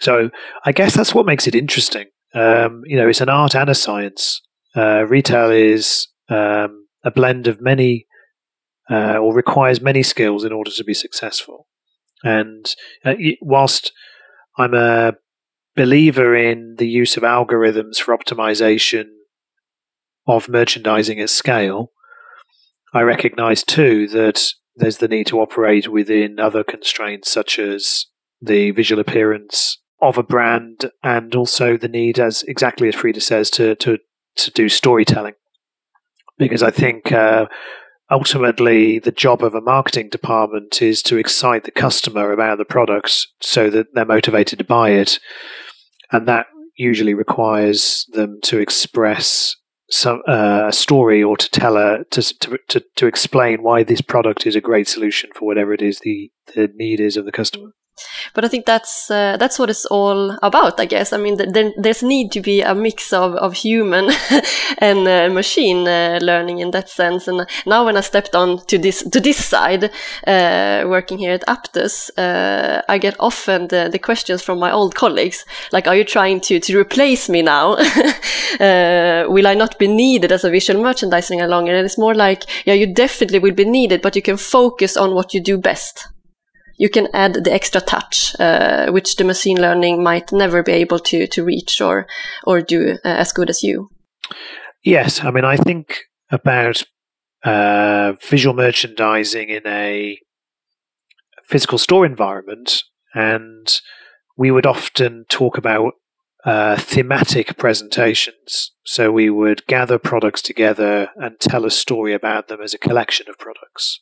So 0.00 0.30
I 0.64 0.72
guess 0.72 0.96
that's 0.96 1.14
what 1.14 1.26
makes 1.26 1.46
it 1.46 1.54
interesting. 1.54 2.06
Um, 2.34 2.82
you 2.86 2.96
know, 2.96 3.08
it's 3.08 3.20
an 3.20 3.28
art 3.28 3.54
and 3.54 3.68
a 3.68 3.74
science. 3.74 4.40
Uh, 4.74 5.04
retail 5.06 5.50
is 5.50 6.08
um, 6.28 6.86
a 7.04 7.10
blend 7.10 7.46
of 7.46 7.60
many, 7.60 8.06
uh, 8.90 9.18
or 9.18 9.34
requires 9.34 9.80
many 9.80 10.02
skills 10.02 10.44
in 10.44 10.52
order 10.52 10.70
to 10.70 10.84
be 10.84 10.94
successful. 10.94 11.66
And 12.22 12.74
uh, 13.04 13.14
whilst 13.42 13.92
I'm 14.56 14.74
a 14.74 15.14
believer 15.76 16.34
in 16.34 16.76
the 16.78 16.88
use 16.88 17.16
of 17.16 17.22
algorithms 17.22 17.98
for 17.98 18.16
optimization 18.16 19.06
of 20.26 20.48
merchandising 20.48 21.20
at 21.20 21.30
scale, 21.30 21.92
I 22.92 23.02
recognize 23.02 23.62
too 23.62 24.08
that 24.08 24.52
there's 24.76 24.98
the 24.98 25.08
need 25.08 25.26
to 25.28 25.40
operate 25.40 25.88
within 25.88 26.40
other 26.40 26.64
constraints 26.64 27.30
such 27.30 27.58
as 27.58 28.06
the 28.40 28.70
visual 28.72 29.00
appearance 29.00 29.78
of 30.00 30.16
a 30.16 30.22
brand 30.22 30.90
and 31.02 31.34
also 31.34 31.76
the 31.76 31.88
need 31.88 32.18
as 32.18 32.42
exactly 32.44 32.88
as 32.88 32.94
Frida 32.94 33.20
says 33.20 33.50
to 33.50 33.74
to 33.76 33.98
to 34.36 34.50
do 34.50 34.68
storytelling. 34.68 35.34
Because 36.38 36.62
I 36.62 36.70
think 36.70 37.12
uh, 37.12 37.46
ultimately 38.10 38.98
the 38.98 39.12
job 39.12 39.42
of 39.44 39.54
a 39.54 39.60
marketing 39.60 40.08
department 40.08 40.80
is 40.80 41.02
to 41.02 41.16
excite 41.16 41.64
the 41.64 41.70
customer 41.70 42.32
about 42.32 42.58
the 42.58 42.64
products 42.64 43.26
so 43.40 43.68
that 43.70 43.88
they're 43.94 44.04
motivated 44.04 44.58
to 44.58 44.64
buy 44.64 44.90
it. 44.90 45.20
And 46.10 46.26
that 46.26 46.46
usually 46.76 47.14
requires 47.14 48.06
them 48.12 48.38
to 48.44 48.58
express 48.58 49.54
some 49.90 50.22
uh, 50.28 50.66
a 50.68 50.72
story 50.72 51.22
or 51.22 51.36
to 51.36 51.50
tell 51.50 51.76
a 51.76 52.04
to, 52.10 52.22
to, 52.38 52.58
to 52.68 52.84
to 52.96 53.06
explain 53.06 53.62
why 53.62 53.82
this 53.82 54.00
product 54.00 54.46
is 54.46 54.56
a 54.56 54.60
great 54.60 54.88
solution 54.88 55.30
for 55.34 55.46
whatever 55.46 55.72
it 55.72 55.82
is 55.82 56.00
the 56.00 56.30
the 56.54 56.70
need 56.74 57.00
is 57.00 57.16
of 57.16 57.24
the 57.24 57.32
customer 57.32 57.70
but 58.34 58.44
I 58.44 58.48
think 58.48 58.66
that's 58.66 59.10
uh, 59.10 59.36
that's 59.36 59.58
what 59.58 59.70
it's 59.70 59.86
all 59.86 60.36
about. 60.42 60.80
I 60.80 60.86
guess. 60.86 61.12
I 61.12 61.16
mean, 61.16 61.36
there, 61.36 61.72
there's 61.76 62.02
need 62.02 62.32
to 62.32 62.40
be 62.40 62.62
a 62.62 62.74
mix 62.74 63.12
of, 63.12 63.34
of 63.34 63.54
human 63.54 64.10
and 64.78 65.06
uh, 65.06 65.28
machine 65.30 65.86
uh, 65.88 66.18
learning 66.22 66.58
in 66.60 66.70
that 66.72 66.88
sense. 66.88 67.28
And 67.28 67.46
now, 67.66 67.84
when 67.84 67.96
I 67.96 68.00
stepped 68.00 68.34
on 68.34 68.64
to 68.66 68.78
this 68.78 69.02
to 69.02 69.20
this 69.20 69.44
side, 69.44 69.90
uh, 70.26 70.84
working 70.86 71.18
here 71.18 71.32
at 71.32 71.46
Aptus, 71.46 72.10
uh, 72.18 72.82
I 72.88 72.98
get 72.98 73.16
often 73.20 73.68
the, 73.68 73.88
the, 73.90 73.98
questions 73.98 74.42
from 74.42 74.58
my 74.58 74.72
old 74.72 74.94
colleagues, 74.94 75.44
like, 75.72 75.86
"Are 75.86 75.96
you 75.96 76.04
trying 76.04 76.40
to 76.42 76.60
to 76.60 76.78
replace 76.78 77.28
me 77.28 77.42
now? 77.42 77.76
Uh, 78.60 79.24
will 79.28 79.46
I 79.46 79.54
not 79.54 79.78
be 79.78 79.86
needed 79.86 80.32
as 80.32 80.44
a 80.44 80.50
visual 80.50 80.82
merchandising 80.82 81.40
longer?" 81.48 81.74
And 81.74 81.86
it's 81.86 81.98
more 81.98 82.14
like, 82.14 82.44
"Yeah, 82.66 82.74
you 82.74 82.86
definitely 82.92 83.38
will 83.38 83.54
be 83.54 83.64
needed, 83.64 84.02
but 84.02 84.16
you 84.16 84.22
can 84.22 84.36
focus 84.36 84.96
on 84.96 85.14
what 85.14 85.32
you 85.32 85.40
do 85.40 85.56
best." 85.56 86.08
You 86.80 86.88
can 86.88 87.08
add 87.12 87.44
the 87.44 87.52
extra 87.52 87.78
touch, 87.82 88.34
uh, 88.40 88.90
which 88.90 89.16
the 89.16 89.24
machine 89.24 89.60
learning 89.60 90.02
might 90.02 90.32
never 90.32 90.62
be 90.62 90.72
able 90.72 90.98
to 90.98 91.26
to 91.26 91.44
reach 91.44 91.80
or 91.80 92.06
or 92.44 92.62
do 92.62 92.96
uh, 93.04 93.16
as 93.24 93.32
good 93.32 93.50
as 93.50 93.62
you. 93.62 93.90
Yes, 94.82 95.22
I 95.22 95.30
mean 95.30 95.44
I 95.44 95.56
think 95.56 95.98
about 96.30 96.82
uh, 97.44 98.14
visual 98.26 98.56
merchandising 98.56 99.50
in 99.50 99.66
a 99.66 100.18
physical 101.44 101.76
store 101.76 102.06
environment, 102.06 102.82
and 103.12 103.80
we 104.38 104.50
would 104.50 104.66
often 104.66 105.26
talk 105.28 105.58
about 105.58 105.92
uh, 106.46 106.76
thematic 106.76 107.58
presentations. 107.58 108.72
So 108.86 109.12
we 109.12 109.28
would 109.28 109.66
gather 109.66 109.98
products 109.98 110.40
together 110.40 111.10
and 111.16 111.38
tell 111.38 111.66
a 111.66 111.70
story 111.70 112.14
about 112.14 112.48
them 112.48 112.62
as 112.62 112.72
a 112.72 112.78
collection 112.78 113.26
of 113.28 113.38
products. 113.38 114.00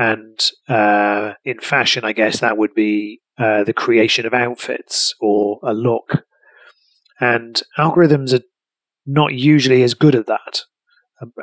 And 0.00 0.40
uh, 0.66 1.34
in 1.44 1.60
fashion, 1.60 2.06
I 2.06 2.12
guess 2.12 2.40
that 2.40 2.56
would 2.56 2.72
be 2.72 3.20
uh, 3.36 3.64
the 3.64 3.74
creation 3.74 4.24
of 4.24 4.32
outfits 4.32 5.14
or 5.20 5.60
a 5.62 5.74
look. 5.74 6.24
And 7.20 7.60
algorithms 7.76 8.32
are 8.32 8.42
not 9.04 9.34
usually 9.34 9.82
as 9.82 9.92
good 9.92 10.14
at 10.14 10.26
that. 10.26 10.62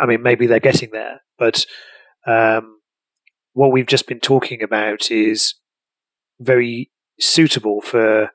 I 0.01 0.07
mean, 0.07 0.23
maybe 0.23 0.47
they're 0.47 0.59
getting 0.59 0.89
there, 0.89 1.21
but 1.37 1.67
um, 2.25 2.79
what 3.53 3.71
we've 3.71 3.85
just 3.85 4.07
been 4.07 4.19
talking 4.19 4.63
about 4.63 5.11
is 5.11 5.53
very 6.39 6.89
suitable 7.19 7.81
for 7.81 8.31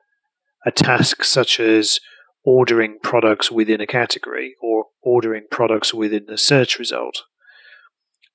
a 0.65 0.71
task 0.71 1.25
such 1.25 1.59
as 1.59 1.99
ordering 2.45 2.99
products 3.03 3.51
within 3.51 3.81
a 3.81 3.89
category 3.89 4.55
or 4.63 4.85
ordering 5.03 5.47
products 5.51 5.93
within 5.93 6.27
a 6.31 6.39
search 6.39 6.79
result 6.79 7.25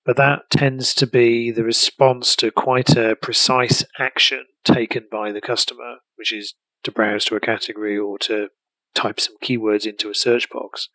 but 0.07 0.15
that 0.15 0.49
tends 0.49 0.93
to 0.93 1.05
be 1.05 1.51
the 1.51 1.65
response 1.65 2.33
to 2.37 2.49
quite 2.49 2.95
a 2.95 3.17
precise 3.21 3.83
action 3.99 4.45
taken 4.63 5.05
by 5.11 5.33
the 5.33 5.41
customer, 5.41 5.97
which 6.15 6.31
is 6.31 6.53
to 6.83 6.93
browse 6.93 7.25
to 7.25 7.35
a 7.35 7.41
category 7.41 7.97
or 7.97 8.17
to 8.17 8.47
type 8.95 9.19
some 9.19 9.35
keywords 9.43 9.85
into 9.85 10.09
a 10.09 10.15
search 10.15 10.49
box. 10.49 10.87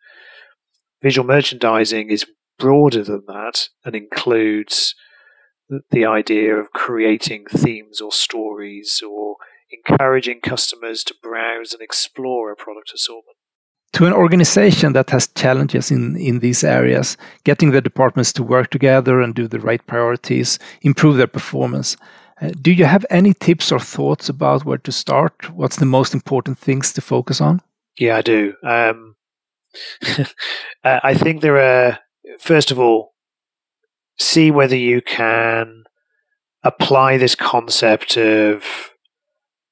Visual 1.03 1.27
merchandising 1.27 2.09
is 2.09 2.25
broader 2.57 3.03
than 3.03 3.25
that 3.27 3.69
and 3.85 3.95
includes 3.95 4.95
the 5.91 6.05
idea 6.05 6.55
of 6.55 6.71
creating 6.71 7.45
themes 7.45 8.01
or 8.01 8.11
stories 8.11 9.03
or 9.07 9.35
encouraging 9.71 10.41
customers 10.41 11.03
to 11.03 11.13
browse 11.21 11.71
and 11.71 11.83
explore 11.83 12.51
a 12.51 12.55
product 12.55 12.91
assortment 12.95 13.37
to 13.93 14.05
an 14.05 14.13
organization 14.13 14.93
that 14.93 15.09
has 15.11 15.27
challenges 15.35 15.91
in, 15.91 16.15
in 16.17 16.39
these 16.39 16.63
areas, 16.63 17.15
getting 17.43 17.71
the 17.71 17.81
departments 17.81 18.33
to 18.33 18.43
work 18.43 18.69
together 18.71 19.21
and 19.21 19.35
do 19.35 19.47
the 19.47 19.59
right 19.59 19.85
priorities, 19.85 20.59
improve 20.81 21.17
their 21.17 21.27
performance. 21.27 21.95
Uh, 22.41 22.51
do 22.61 22.71
you 22.71 22.85
have 22.85 23.05
any 23.11 23.33
tips 23.35 23.71
or 23.71 23.79
thoughts 23.79 24.29
about 24.29 24.65
where 24.65 24.79
to 24.79 24.91
start? 24.91 25.49
What's 25.51 25.77
the 25.77 25.85
most 25.85 26.13
important 26.13 26.57
things 26.57 26.91
to 26.93 27.01
focus 27.01 27.39
on? 27.39 27.61
Yeah, 27.99 28.17
I 28.17 28.21
do. 28.21 28.55
Um, 28.63 29.15
uh, 30.17 30.25
I 30.83 31.13
think 31.13 31.41
there 31.41 31.57
are, 31.57 31.99
first 32.39 32.71
of 32.71 32.79
all, 32.79 33.13
see 34.17 34.49
whether 34.49 34.75
you 34.75 35.01
can 35.01 35.83
apply 36.63 37.17
this 37.17 37.35
concept 37.35 38.17
of 38.17 38.91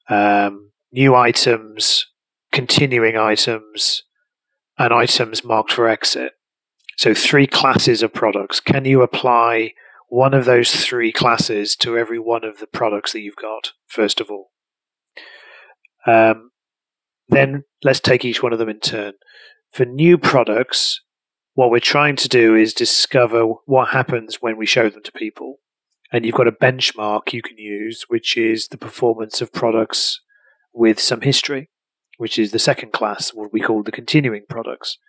um, 0.10 0.72
new 0.92 1.16
items, 1.16 2.06
continuing 2.52 3.18
items, 3.18 4.04
and 4.82 4.94
items 4.94 5.44
marked 5.44 5.72
for 5.72 5.88
exit. 5.88 6.34
So, 6.98 7.14
three 7.14 7.48
classes 7.48 8.04
of 8.04 8.14
products. 8.14 8.60
Can 8.60 8.86
you 8.86 9.02
apply 9.02 9.74
one 10.10 10.34
of 10.34 10.46
those 10.46 10.76
three 10.76 11.12
classes 11.12 11.76
to 11.78 11.98
every 11.98 12.20
one 12.20 12.44
of 12.44 12.60
the 12.60 12.68
products 12.68 13.14
that 13.14 13.22
you've 13.22 13.36
got, 13.36 13.72
first 13.88 14.20
of 14.20 14.30
all? 14.30 14.52
Um, 16.06 16.52
then 17.30 17.64
let's 17.84 18.00
take 18.00 18.26
each 18.26 18.44
one 18.44 18.54
of 18.54 18.60
them 18.60 18.70
in 18.70 18.80
turn. 18.80 19.14
For 19.72 19.86
new 19.86 20.18
products, 20.18 21.02
what 21.54 21.72
we're 21.72 21.80
trying 21.80 22.18
to 22.18 22.28
do 22.28 22.56
is 22.56 22.74
discover 22.74 23.46
what 23.66 23.90
happens 23.90 24.42
when 24.42 24.58
we 24.58 24.66
show 24.66 24.90
them 24.90 25.04
to 25.04 25.12
people. 25.12 25.58
And 26.12 26.26
you've 26.26 26.36
got 26.36 26.48
a 26.48 26.52
benchmark 26.52 27.32
you 27.32 27.42
can 27.42 27.58
use, 27.58 28.06
which 28.10 28.36
is 28.36 28.68
the 28.68 28.78
performance 28.78 29.42
of 29.42 29.54
products 29.54 30.20
with 30.74 31.00
some 31.00 31.22
history, 31.22 31.70
which 32.22 32.38
is 32.38 32.52
the 32.52 32.60
second 32.60 32.94
class, 32.94 33.34
what 33.34 33.52
we 33.52 33.60
call 33.60 33.82
the 33.82 33.92
continuing 33.92 34.44
products. 34.48 35.00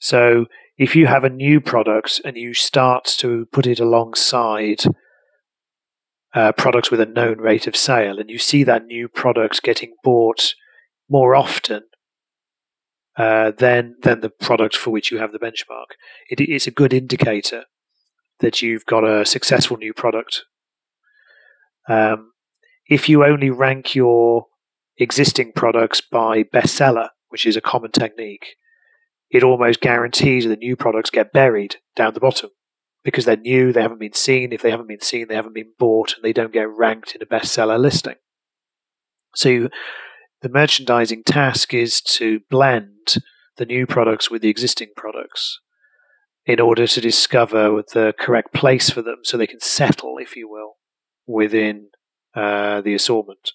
So 0.00 0.46
if 0.76 0.96
you 0.96 1.06
have 1.06 1.22
a 1.22 1.30
new 1.30 1.60
product 1.60 2.20
and 2.24 2.36
you 2.36 2.52
start 2.52 3.04
to 3.18 3.46
put 3.52 3.64
it 3.64 3.78
alongside 3.78 4.82
uh, 6.34 6.50
products 6.50 6.90
with 6.90 7.00
a 7.00 7.06
known 7.06 7.38
rate 7.38 7.68
of 7.68 7.76
sale, 7.76 8.18
and 8.18 8.28
you 8.28 8.38
see 8.38 8.64
that 8.64 8.86
new 8.86 9.06
product 9.06 9.62
getting 9.62 9.94
bought 10.02 10.54
more 11.08 11.36
often 11.36 11.82
uh, 13.16 13.52
than 13.56 13.94
than 14.02 14.20
the 14.20 14.28
product 14.28 14.76
for 14.76 14.90
which 14.90 15.12
you 15.12 15.18
have 15.18 15.30
the 15.30 15.38
benchmark, 15.38 15.90
it 16.28 16.40
is 16.40 16.66
a 16.66 16.72
good 16.72 16.92
indicator 16.92 17.66
that 18.40 18.62
you've 18.62 18.84
got 18.84 19.04
a 19.04 19.24
successful 19.24 19.76
new 19.76 19.94
product. 19.94 20.42
Um, 21.88 22.32
if 22.88 23.08
you 23.08 23.24
only 23.24 23.50
rank 23.50 23.94
your 23.94 24.46
existing 24.98 25.52
products 25.54 26.00
by 26.00 26.42
bestseller, 26.42 27.08
which 27.28 27.46
is 27.46 27.56
a 27.56 27.60
common 27.60 27.90
technique, 27.90 28.56
it 29.30 29.42
almost 29.42 29.80
guarantees 29.80 30.44
that 30.44 30.50
the 30.50 30.56
new 30.56 30.76
products 30.76 31.10
get 31.10 31.32
buried 31.32 31.76
down 31.94 32.14
the 32.14 32.20
bottom 32.20 32.50
because 33.04 33.24
they're 33.24 33.36
new, 33.36 33.72
they 33.72 33.82
haven't 33.82 34.00
been 34.00 34.12
seen. 34.12 34.52
If 34.52 34.62
they 34.62 34.70
haven't 34.70 34.88
been 34.88 35.00
seen, 35.00 35.28
they 35.28 35.36
haven't 35.36 35.54
been 35.54 35.72
bought, 35.78 36.14
and 36.14 36.24
they 36.24 36.32
don't 36.32 36.52
get 36.52 36.68
ranked 36.68 37.14
in 37.14 37.22
a 37.22 37.26
bestseller 37.26 37.78
listing. 37.78 38.16
So 39.34 39.68
the 40.42 40.48
merchandising 40.48 41.22
task 41.24 41.72
is 41.72 42.00
to 42.00 42.40
blend 42.50 43.16
the 43.58 43.66
new 43.66 43.86
products 43.86 44.30
with 44.30 44.42
the 44.42 44.48
existing 44.48 44.88
products 44.96 45.60
in 46.44 46.60
order 46.60 46.86
to 46.86 47.00
discover 47.00 47.82
the 47.92 48.14
correct 48.18 48.52
place 48.52 48.90
for 48.90 49.02
them 49.02 49.18
so 49.22 49.36
they 49.36 49.46
can 49.46 49.60
settle, 49.60 50.16
if 50.18 50.36
you 50.36 50.48
will, 50.48 50.74
within 51.26 51.88
uh, 52.34 52.80
the 52.80 52.94
assortment. 52.94 53.52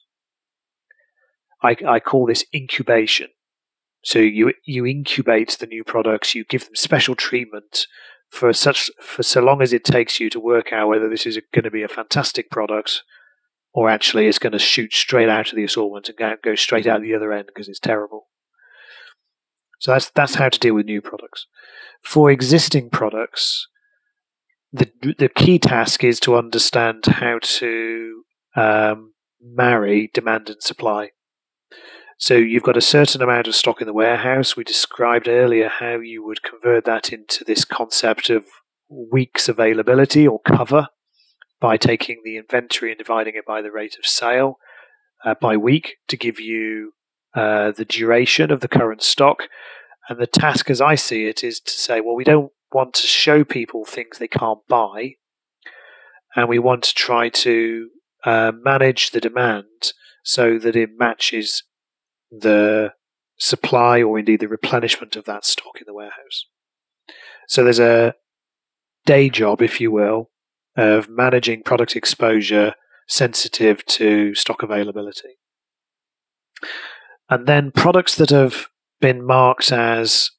I, 1.63 1.75
I 1.87 1.99
call 1.99 2.25
this 2.25 2.45
incubation. 2.53 3.27
So 4.03 4.19
you 4.19 4.53
you 4.65 4.85
incubate 4.85 5.57
the 5.59 5.67
new 5.67 5.83
products, 5.83 6.33
you 6.33 6.43
give 6.43 6.65
them 6.65 6.75
special 6.75 7.15
treatment 7.15 7.85
for 8.29 8.51
such 8.53 8.89
for 8.99 9.21
so 9.23 9.41
long 9.41 9.61
as 9.61 9.73
it 9.73 9.83
takes 9.83 10.19
you 10.19 10.29
to 10.31 10.39
work 10.39 10.73
out 10.73 10.87
whether 10.87 11.09
this 11.09 11.25
is 11.25 11.39
going 11.53 11.65
to 11.65 11.71
be 11.71 11.83
a 11.83 11.87
fantastic 11.87 12.49
product 12.49 13.03
or 13.73 13.89
actually 13.89 14.27
it's 14.27 14.39
going 14.39 14.53
to 14.53 14.59
shoot 14.59 14.93
straight 14.93 15.29
out 15.29 15.49
of 15.49 15.55
the 15.55 15.63
assortment 15.63 16.09
and 16.09 16.37
go 16.41 16.55
straight 16.55 16.87
out 16.87 17.01
the 17.01 17.13
other 17.13 17.31
end 17.31 17.47
because 17.47 17.67
it's 17.67 17.79
terrible. 17.79 18.27
So 19.79 19.91
that's 19.91 20.09
that's 20.11 20.35
how 20.35 20.49
to 20.49 20.59
deal 20.59 20.75
with 20.75 20.85
new 20.85 21.01
products. 21.01 21.47
For 22.01 22.31
existing 22.31 22.89
products, 22.89 23.67
the 24.71 24.91
the 25.17 25.29
key 25.29 25.59
task 25.59 26.03
is 26.03 26.19
to 26.21 26.37
understand 26.37 27.05
how 27.05 27.39
to 27.41 28.23
um, 28.55 29.13
marry 29.41 30.09
demand 30.13 30.49
and 30.49 30.61
supply. 30.61 31.11
So 32.21 32.35
you've 32.35 32.61
got 32.61 32.77
a 32.77 32.81
certain 32.81 33.23
amount 33.23 33.47
of 33.47 33.55
stock 33.55 33.81
in 33.81 33.87
the 33.87 33.93
warehouse. 33.93 34.55
We 34.55 34.63
described 34.63 35.27
earlier 35.27 35.69
how 35.69 35.95
you 35.95 36.23
would 36.23 36.43
convert 36.43 36.85
that 36.85 37.11
into 37.11 37.43
this 37.43 37.65
concept 37.65 38.29
of 38.29 38.45
weeks 38.87 39.49
availability 39.49 40.27
or 40.27 40.39
cover 40.39 40.89
by 41.59 41.77
taking 41.77 42.21
the 42.23 42.37
inventory 42.37 42.91
and 42.91 42.99
dividing 42.99 43.33
it 43.35 43.45
by 43.47 43.63
the 43.63 43.71
rate 43.71 43.95
of 43.97 44.05
sale 44.05 44.59
uh, 45.25 45.33
by 45.41 45.57
week 45.57 45.95
to 46.09 46.15
give 46.15 46.39
you 46.39 46.93
uh, 47.33 47.71
the 47.71 47.85
duration 47.85 48.51
of 48.51 48.59
the 48.59 48.67
current 48.67 49.01
stock. 49.01 49.45
And 50.07 50.19
the 50.19 50.27
task, 50.27 50.69
as 50.69 50.79
I 50.79 50.93
see 50.93 51.25
it, 51.25 51.43
is 51.43 51.59
to 51.59 51.71
say, 51.71 52.01
well, 52.01 52.15
we 52.15 52.23
don't 52.23 52.51
want 52.71 52.93
to 52.93 53.07
show 53.07 53.43
people 53.43 53.83
things 53.83 54.19
they 54.19 54.27
can't 54.27 54.59
buy, 54.69 55.15
and 56.35 56.47
we 56.47 56.59
want 56.59 56.83
to 56.83 56.93
try 56.93 57.29
to 57.29 57.89
uh, 58.25 58.51
manage 58.63 59.09
the 59.09 59.21
demand 59.21 59.93
so 60.23 60.59
that 60.59 60.75
it 60.75 60.91
matches 60.99 61.63
the 62.31 62.93
supply 63.37 64.01
or 64.01 64.19
indeed 64.19 64.39
the 64.39 64.47
replenishment 64.47 65.15
of 65.15 65.25
that 65.25 65.45
stock 65.45 65.79
in 65.79 65.83
the 65.85 65.93
warehouse. 65.93 66.45
So 67.47 67.63
there's 67.63 67.79
a 67.79 68.13
day 69.05 69.29
job, 69.29 69.61
if 69.61 69.81
you 69.81 69.91
will, 69.91 70.29
of 70.77 71.09
managing 71.09 71.63
product 71.63 71.95
exposure 71.95 72.75
sensitive 73.07 73.85
to 73.85 74.33
stock 74.35 74.63
availability. 74.63 75.37
And 77.29 77.47
then 77.47 77.71
products 77.71 78.15
that 78.15 78.29
have 78.29 78.67
been 78.99 79.25
marked 79.25 79.71
as 79.71 80.29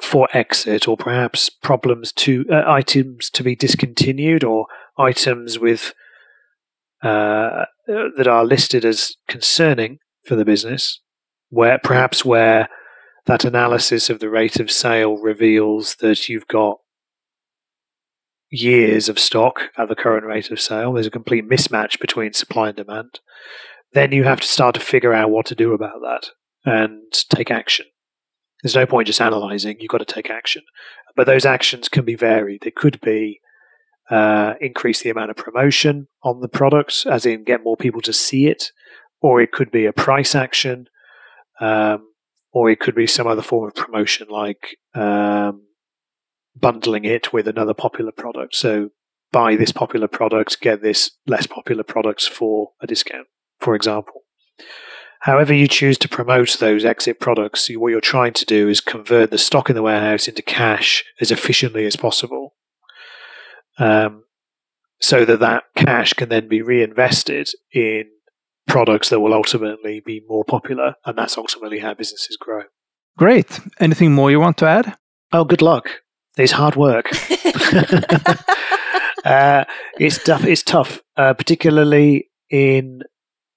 for 0.00 0.28
exit 0.32 0.88
or 0.88 0.96
perhaps 0.96 1.50
problems 1.50 2.12
to 2.12 2.44
uh, 2.50 2.62
items 2.66 3.28
to 3.30 3.42
be 3.42 3.54
discontinued 3.54 4.44
or 4.44 4.66
items 4.96 5.58
with 5.58 5.92
uh, 7.02 7.66
that 7.86 8.26
are 8.26 8.44
listed 8.44 8.84
as 8.84 9.16
concerning 9.28 9.98
for 10.24 10.34
the 10.34 10.44
business 10.44 11.00
where 11.50 11.78
perhaps 11.78 12.24
where 12.24 12.68
that 13.26 13.44
analysis 13.44 14.10
of 14.10 14.20
the 14.20 14.30
rate 14.30 14.58
of 14.58 14.70
sale 14.70 15.16
reveals 15.18 15.96
that 15.96 16.28
you've 16.28 16.48
got 16.48 16.78
years 18.50 19.08
of 19.08 19.18
stock 19.18 19.60
at 19.76 19.88
the 19.88 19.94
current 19.94 20.24
rate 20.24 20.50
of 20.50 20.60
sale. 20.60 20.94
There's 20.94 21.06
a 21.06 21.10
complete 21.10 21.48
mismatch 21.48 22.00
between 22.00 22.32
supply 22.32 22.68
and 22.68 22.76
demand. 22.76 23.20
Then 23.92 24.12
you 24.12 24.24
have 24.24 24.40
to 24.40 24.46
start 24.46 24.74
to 24.74 24.80
figure 24.80 25.12
out 25.12 25.30
what 25.30 25.46
to 25.46 25.54
do 25.54 25.72
about 25.72 26.00
that 26.02 26.30
and 26.64 27.12
take 27.12 27.50
action. 27.50 27.86
There's 28.62 28.74
no 28.74 28.86
point 28.86 29.06
just 29.06 29.20
analyzing, 29.20 29.76
you've 29.78 29.90
got 29.90 29.98
to 29.98 30.04
take 30.04 30.30
action. 30.30 30.62
But 31.16 31.26
those 31.26 31.44
actions 31.44 31.88
can 31.88 32.04
be 32.04 32.14
varied. 32.14 32.62
They 32.62 32.70
could 32.70 33.00
be 33.00 33.40
uh, 34.10 34.54
increase 34.60 35.02
the 35.02 35.10
amount 35.10 35.30
of 35.30 35.36
promotion 35.36 36.08
on 36.22 36.40
the 36.40 36.48
products, 36.48 37.06
as 37.06 37.26
in 37.26 37.44
get 37.44 37.62
more 37.62 37.76
people 37.76 38.00
to 38.02 38.12
see 38.12 38.46
it, 38.46 38.72
or 39.20 39.40
it 39.40 39.52
could 39.52 39.70
be 39.70 39.84
a 39.86 39.92
price 39.92 40.34
action, 40.34 40.88
um, 41.60 42.08
or 42.52 42.70
it 42.70 42.80
could 42.80 42.94
be 42.94 43.06
some 43.06 43.26
other 43.26 43.42
form 43.42 43.68
of 43.68 43.74
promotion 43.74 44.28
like 44.28 44.76
um, 44.94 45.62
bundling 46.56 47.04
it 47.04 47.32
with 47.32 47.46
another 47.46 47.74
popular 47.74 48.12
product. 48.12 48.54
So 48.54 48.90
buy 49.32 49.56
this 49.56 49.72
popular 49.72 50.08
product, 50.08 50.60
get 50.60 50.82
this 50.82 51.10
less 51.26 51.46
popular 51.46 51.82
products 51.82 52.26
for 52.26 52.70
a 52.80 52.86
discount, 52.86 53.26
for 53.60 53.74
example. 53.74 54.22
However, 55.20 55.52
you 55.52 55.66
choose 55.66 55.98
to 55.98 56.08
promote 56.08 56.58
those 56.58 56.84
exit 56.84 57.18
products, 57.18 57.68
what 57.70 57.88
you're 57.88 58.00
trying 58.00 58.34
to 58.34 58.44
do 58.44 58.68
is 58.68 58.80
convert 58.80 59.30
the 59.30 59.38
stock 59.38 59.68
in 59.68 59.74
the 59.74 59.82
warehouse 59.82 60.28
into 60.28 60.42
cash 60.42 61.04
as 61.20 61.30
efficiently 61.30 61.84
as 61.86 61.96
possible. 61.96 62.54
Um, 63.78 64.24
so 65.00 65.24
that 65.24 65.40
that 65.40 65.64
cash 65.76 66.12
can 66.12 66.28
then 66.28 66.48
be 66.48 66.62
reinvested 66.62 67.50
in 67.72 68.04
products 68.68 69.08
that 69.08 69.20
will 69.20 69.34
ultimately 69.34 70.00
be 70.04 70.22
more 70.28 70.44
popular, 70.44 70.94
and 71.04 71.18
that's 71.18 71.36
ultimately 71.36 71.80
how 71.80 71.94
businesses 71.94 72.36
grow. 72.36 72.62
Great. 73.16 73.58
Anything 73.80 74.12
more 74.12 74.30
you 74.30 74.38
want 74.38 74.58
to 74.58 74.66
add? 74.66 74.96
Oh, 75.32 75.44
good 75.44 75.62
luck. 75.62 76.02
It's 76.36 76.52
hard 76.52 76.76
work. 76.76 77.08
uh, 79.24 79.64
it's 79.98 80.22
tough. 80.22 80.44
It's 80.44 80.62
tough, 80.62 81.00
uh, 81.16 81.34
particularly 81.34 82.28
in 82.50 83.02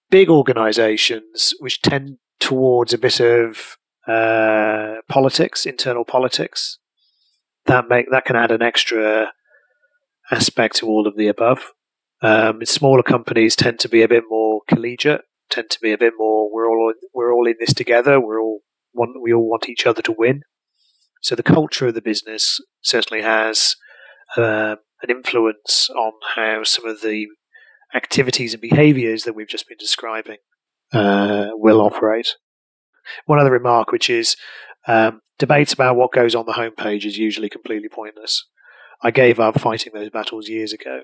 big 0.10 0.30
organisations 0.30 1.54
which 1.60 1.82
tend 1.82 2.18
towards 2.40 2.94
a 2.94 2.98
bit 2.98 3.20
of 3.20 3.78
uh, 4.08 4.96
politics, 5.08 5.66
internal 5.66 6.06
politics. 6.06 6.80
That 7.66 7.88
make 7.88 8.08
that 8.12 8.26
can 8.26 8.36
add 8.36 8.52
an 8.52 8.64
extra 8.64 9.32
aspect 10.32 10.78
to 10.78 10.88
all 10.88 11.08
of 11.08 11.16
the 11.16 11.28
above. 11.28 11.72
Um, 12.22 12.64
smaller 12.66 13.04
companies 13.04 13.56
tend 13.56 13.80
to 13.80 13.90
be 13.90 14.04
a 14.04 14.08
bit 14.08 14.24
more 14.30 14.62
collegiate, 14.68 15.22
tend 15.50 15.70
to 15.72 15.80
be 15.82 15.92
a 15.92 15.98
bit 15.98 16.14
more. 16.18 16.52
We're 16.54 16.70
all 16.70 16.94
we're 17.14 17.34
all 17.34 17.48
in 17.48 17.56
this 17.60 17.74
together. 17.74 18.20
We're 18.20 18.40
all 18.40 18.62
want 18.94 19.22
we 19.22 19.34
all 19.34 19.50
want 19.50 19.70
each 19.70 19.86
other 19.86 20.02
to 20.04 20.16
win. 20.16 20.42
So 21.22 21.36
the 21.36 21.44
culture 21.44 21.88
of 21.88 21.94
the 21.94 22.02
business 22.02 22.60
certainly 22.82 23.24
has 23.24 23.76
uh, 24.38 24.76
an 25.04 25.10
influence 25.10 25.90
on 25.96 26.14
how 26.36 26.64
some 26.64 26.86
of 26.86 27.02
the 27.02 27.28
activities 27.94 28.54
and 28.54 28.62
behaviours 28.62 29.24
that 29.24 29.36
we've 29.36 29.48
just 29.48 29.68
been 29.68 29.78
describing 29.78 30.38
uh, 30.94 31.50
will 31.54 31.82
operate. 31.82 32.36
One 33.26 33.40
other 33.40 33.52
remark, 33.52 33.92
which 33.92 34.10
is 34.10 34.36
um, 34.88 35.22
debates 35.38 35.74
about 35.74 35.96
what 35.96 36.12
goes 36.12 36.36
on 36.36 36.46
the 36.46 36.54
homepage, 36.54 37.06
is 37.06 37.18
usually 37.18 37.50
completely 37.50 37.90
pointless. 37.90 38.46
I 39.04 39.12
gave 39.12 39.40
up 39.40 39.60
fighting 39.60 39.94
those 39.94 40.10
battles 40.10 40.48
years 40.48 40.74
ago. 40.74 41.02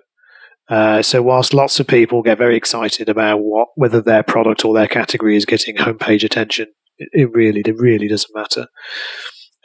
Uh, 0.70 1.02
so 1.02 1.22
whilst 1.22 1.54
lots 1.54 1.80
of 1.80 1.88
people 1.88 2.22
get 2.22 2.38
very 2.38 2.58
excited 2.58 3.08
about 3.08 3.38
what 3.38 3.70
whether 3.76 4.02
their 4.02 4.24
product 4.24 4.66
or 4.66 4.74
their 4.74 4.88
category 4.88 5.36
is 5.38 5.46
getting 5.46 5.76
homepage 5.78 6.24
attention, 6.24 6.68
it, 6.98 7.10
it 7.14 7.32
really 7.32 7.62
it 7.62 7.78
really 7.78 8.08
doesn't 8.08 8.36
matter. 8.36 8.68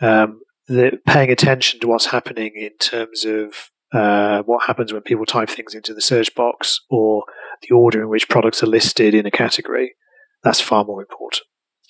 Um, 0.00 0.40
the, 0.68 0.98
paying 1.06 1.30
attention 1.30 1.80
to 1.80 1.88
what's 1.88 2.06
happening 2.06 2.52
in 2.54 2.70
terms 2.78 3.24
of 3.24 3.70
uh, 3.92 4.42
what 4.44 4.64
happens 4.64 4.92
when 4.92 5.02
people 5.02 5.26
type 5.26 5.50
things 5.50 5.74
into 5.74 5.92
the 5.92 6.00
search 6.00 6.34
box 6.34 6.80
or 6.88 7.24
the 7.62 7.74
order 7.74 8.00
in 8.00 8.08
which 8.08 8.28
products 8.28 8.62
are 8.62 8.66
listed 8.66 9.14
in 9.14 9.26
a 9.26 9.30
category, 9.30 9.94
that's 10.42 10.60
far 10.60 10.84
more 10.84 11.00
important. 11.00 11.42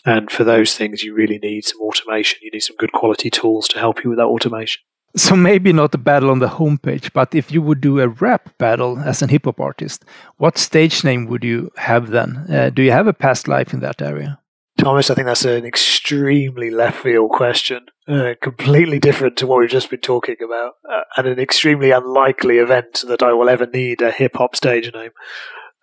And 0.05 0.31
for 0.31 0.42
those 0.42 0.75
things, 0.75 1.03
you 1.03 1.14
really 1.14 1.38
need 1.38 1.64
some 1.64 1.81
automation. 1.81 2.40
You 2.42 2.51
need 2.53 2.61
some 2.61 2.77
good 2.77 2.92
quality 2.92 3.31
tools 3.31 3.68
to 3.68 3.79
help 3.79 4.03
you 4.03 4.11
with 4.11 4.18
that 4.18 4.27
automation. 4.27 4.83
So 5.14 5.37
maybe 5.37 5.72
not 5.72 5.94
a 5.94 5.98
battle 5.98 6.31
on 6.31 6.38
the 6.38 6.48
homepage, 6.48 7.12
but 7.12 7.35
if 7.35 7.53
you 7.53 7.61
would 7.61 7.81
do 7.81 8.01
a 8.01 8.09
rap 8.09 8.57
battle 8.57 8.98
as 8.98 9.20
an 9.20 9.29
hip 9.29 9.44
hop 9.44 9.61
artist, 9.61 10.05
what 10.38 10.57
stage 10.57 11.05
name 11.05 11.27
would 11.27 11.44
you 11.44 11.70
have 11.77 12.11
then? 12.11 12.46
Uh, 12.51 12.70
do 12.70 12.83
you 12.83 12.92
have 12.92 13.07
a 13.07 13.12
past 13.12 13.46
life 13.46 13.75
in 13.75 13.81
that 13.81 14.01
area? 14.01 14.38
Thomas, 14.79 15.11
I 15.11 15.14
think 15.14 15.27
that's 15.27 15.44
an 15.44 15.66
extremely 15.66 16.70
left 16.70 17.03
field 17.03 17.31
question, 17.31 17.87
uh, 18.09 18.35
completely 18.40 18.98
different 18.98 19.37
to 19.37 19.46
what 19.46 19.61
we've 19.61 19.68
just 19.68 19.90
been 19.90 20.01
talking 20.01 20.37
about, 20.42 20.72
uh, 20.90 21.03
and 21.16 21.27
an 21.27 21.38
extremely 21.38 21.90
unlikely 21.90 22.57
event 22.57 23.05
that 23.07 23.22
I 23.22 23.35
will 23.35 23.51
ever 23.51 23.66
need 23.66 24.01
a 24.01 24.11
hip 24.11 24.37
hop 24.37 24.57
stage 24.57 24.90
name. 24.94 25.11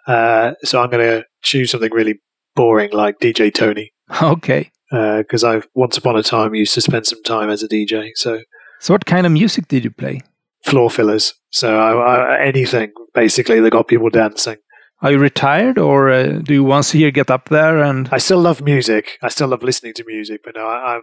Uh, 0.07 0.53
so 0.63 0.81
I'm 0.81 0.89
going 0.89 1.05
to 1.05 1.25
choose 1.43 1.69
something 1.69 1.91
really 1.93 2.19
boring 2.55 2.91
like 2.91 3.19
DJ 3.19 3.53
Tony. 3.53 3.91
Okay. 4.21 4.71
Because 4.89 5.43
uh, 5.43 5.49
I've 5.49 5.67
once 5.75 5.95
upon 5.95 6.15
a 6.15 6.23
time 6.23 6.55
used 6.55 6.73
to 6.73 6.81
spend 6.81 7.05
some 7.05 7.21
time 7.21 7.51
as 7.51 7.61
a 7.61 7.67
DJ. 7.67 8.09
So 8.15 8.39
so, 8.79 8.93
what 8.93 9.05
kind 9.05 9.25
of 9.25 9.31
music 9.31 9.67
did 9.67 9.83
you 9.83 9.91
play? 9.91 10.21
Floor 10.65 10.89
fillers. 10.89 11.33
So, 11.49 11.77
I, 11.77 11.93
I, 11.93 12.41
anything 12.45 12.91
basically 13.13 13.59
that 13.61 13.71
got 13.71 13.87
people 13.87 14.09
dancing. 14.09 14.57
Are 15.01 15.11
you 15.13 15.19
retired, 15.19 15.77
or 15.77 16.09
uh, 16.09 16.39
do 16.43 16.53
you 16.53 16.63
once 16.63 16.93
a 16.93 16.97
year 16.97 17.11
get 17.11 17.31
up 17.31 17.47
there 17.47 17.81
and? 17.81 18.09
I 18.11 18.17
still 18.17 18.39
love 18.39 18.61
music. 18.61 19.17
I 19.23 19.29
still 19.29 19.47
love 19.47 19.63
listening 19.63 19.93
to 19.93 20.03
music, 20.05 20.41
but 20.43 20.55
no, 20.55 20.67
I, 20.67 20.95
am 20.95 21.01